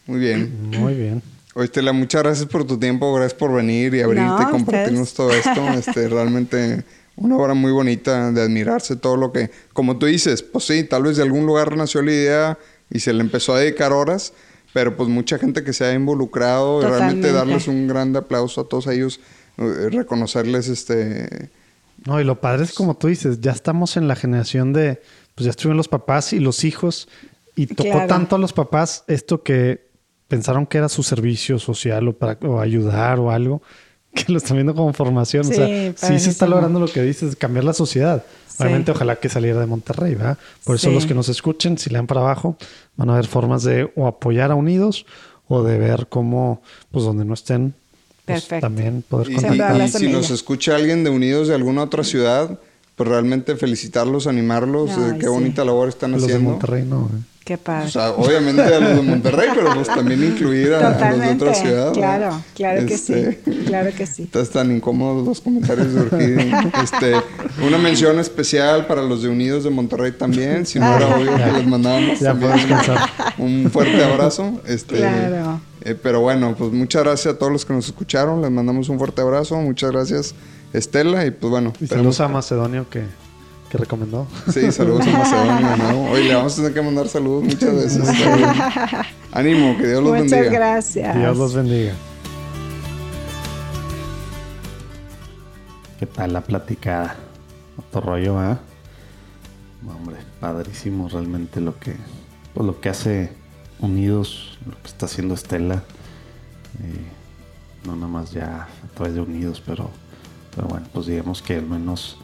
[0.07, 0.71] Muy bien.
[0.79, 1.21] Muy bien.
[1.53, 5.09] Oye, Estela, muchas gracias por tu tiempo, gracias por venir y abrirte No, y compartirnos
[5.09, 5.43] ustedes.
[5.43, 5.73] todo esto.
[5.91, 6.83] Este, realmente
[7.17, 11.03] una obra muy bonita de admirarse todo lo que, como tú dices, pues sí, tal
[11.03, 12.57] vez de algún lugar nació la idea
[12.89, 14.33] y se le empezó a dedicar horas,
[14.73, 17.31] pero pues mucha gente que se ha involucrado y realmente Totalmente.
[17.33, 19.19] darles un grande aplauso a todos ellos,
[19.57, 21.49] eh, reconocerles este
[22.05, 25.01] No, y lo padre es como tú dices, ya estamos en la generación de,
[25.35, 27.09] pues ya estuvieron los papás y los hijos,
[27.55, 28.07] y tocó Claro.
[28.07, 29.89] tanto a los papás esto que
[30.27, 33.61] pensaron que era su servicio social o para o ayudar o algo,
[34.13, 35.43] que lo están viendo como formación.
[35.45, 38.23] Sí, o sea, sí se está logrando lo que dices, cambiar la sociedad.
[38.47, 38.63] Sí.
[38.63, 40.37] Obviamente, ojalá que saliera de Monterrey, ¿verdad?
[40.63, 40.93] Por eso Sí.
[40.95, 42.57] los que nos escuchen, si le dan para abajo,
[42.95, 45.05] van a ver formas de o apoyar a Unidos
[45.47, 46.61] o de ver cómo,
[46.91, 47.73] pues donde no estén,
[48.25, 49.71] pues, también poder Y, contactar.
[49.71, 52.59] habla y si nos escucha alguien de Unidos de alguna otra ciudad,
[52.95, 55.31] pues realmente felicitarlos, animarlos, eh, Ay, qué sí.
[55.31, 56.51] bonita labor están Los de haciendo.
[56.51, 57.05] Monterrey, no.
[57.13, 57.19] ¿eh?
[57.43, 57.87] Qué padre.
[57.87, 61.29] O sea, obviamente a los de Monterrey, pero pues también incluir a, a los de
[61.31, 61.91] otra ciudad.
[61.93, 63.53] Claro, claro que Este, sí.
[63.65, 64.23] Claro que sí.
[64.23, 66.51] Estás tan incómodos los comentarios de Urquidi.
[66.83, 67.13] Este,
[67.65, 70.65] una mención especial para los de Unidos de Monterrey también.
[70.67, 72.37] Si no era obvio que les mandábamos Ya
[73.39, 74.61] un fuerte abrazo.
[74.67, 75.61] Este, Claro.
[75.81, 78.41] eh, pero bueno, pues muchas gracias a todos los que nos escucharon.
[78.41, 79.55] Les mandamos un fuerte abrazo.
[79.57, 80.35] Muchas gracias,
[80.73, 81.25] Estela.
[81.25, 83.03] Y pues bueno, Y saludos a Macedonio que,
[83.71, 84.27] que recomendó.
[84.51, 86.03] Sí, saludos a Macedonia nuevo.
[86.11, 88.03] Oye, le vamos a tener que mandar saludos muchas veces.
[89.31, 90.51] Ánimo, que Dios los Muchas bendiga.
[90.51, 91.15] gracias.
[91.15, 91.93] Dios los bendiga.
[95.97, 97.15] ¿Qué tal la platicada?
[97.77, 98.59] Otro rollo, ¿ah?
[99.83, 101.95] No, hombre, padrísimo realmente lo que,
[102.53, 103.31] pues lo que hace
[103.79, 105.75] Unidos, lo que está haciendo Estela.
[106.83, 109.89] Eh, no nada más ya a través de Unidos, pero,
[110.53, 112.17] pero bueno, pues digamos que al menos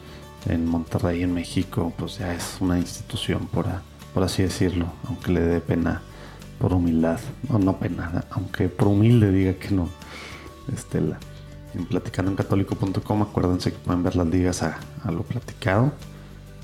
[0.46, 3.66] en Monterrey, en México, pues ya es una institución, por,
[4.14, 6.02] por así decirlo, aunque le dé pena
[6.58, 7.20] por humildad.
[7.48, 9.88] No, no pena, aunque por humilde diga que no,
[10.72, 11.18] Estela
[11.74, 13.22] en platicandoencatólico.com.
[13.22, 15.92] Acuérdense que pueden ver las ligas a, a lo platicado,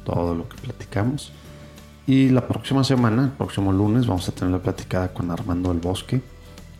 [0.04, 1.32] todo lo que platicamos.
[2.06, 5.80] Y la próxima semana, el próximo lunes, vamos a tener la platicada con Armando del
[5.80, 6.20] Bosque,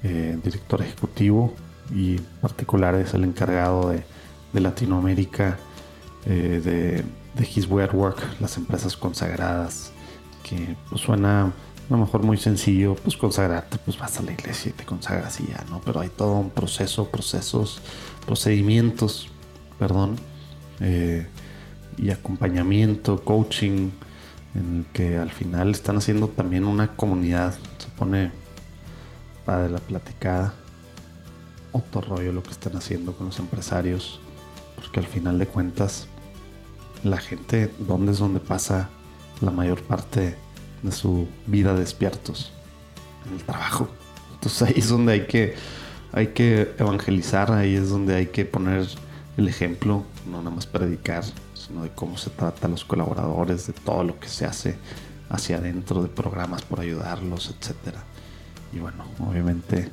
[0.03, 1.55] eh, director ejecutivo
[1.95, 4.05] y en particular es el encargado de,
[4.53, 5.59] de Latinoamérica
[6.27, 7.05] eh,
[7.37, 9.93] de, His Way at Work, las empresas consagradas,
[10.43, 11.53] que pues, suena a
[11.93, 15.49] lo mejor muy sencillo, pues consagrarte, pues vas a la iglesia y te consagras y
[15.49, 15.81] ya, ¿no?
[15.85, 17.81] Pero hay todo un proceso, procesos,
[18.25, 19.29] procedimientos,
[19.79, 20.17] perdón,
[20.81, 21.27] eh,
[21.99, 23.91] y acompañamiento, coaching,
[24.55, 28.31] en el que al final están haciendo también una comunidad, se pone
[29.45, 30.55] padre la platicada,
[31.73, 34.21] otro rollo lo que están haciendo con los empresarios,
[34.77, 36.09] porque al final de cuentas,
[37.05, 38.89] la gente, ¿dónde es donde pasa
[39.41, 40.37] la mayor parte
[40.83, 42.53] de su vida despiertos?
[43.27, 43.89] En el trabajo.
[44.33, 45.55] Entonces ahí es donde hay que,
[46.13, 48.89] hay que evangelizar, ahí es donde hay que poner
[49.37, 51.25] el ejemplo, no nada más predicar,
[51.55, 54.77] sino de cómo se trata a los colaboradores, de todo lo que se hace
[55.29, 58.03] hacia adentro, de programas por ayudarlos, etcétera.
[58.73, 59.91] Y bueno, obviamente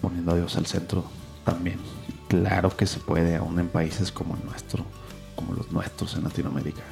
[0.00, 1.04] poniendo a Dios al centro
[1.44, 1.78] también.
[2.28, 4.84] Claro que se puede, aún en países como el nuestro,
[5.38, 6.82] como los nuestros en Latinoamérica.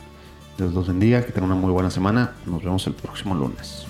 [0.57, 2.35] Dios los bendiga, que tengan una muy buena semana.
[2.47, 3.87] Nos vemos el próximo lunes.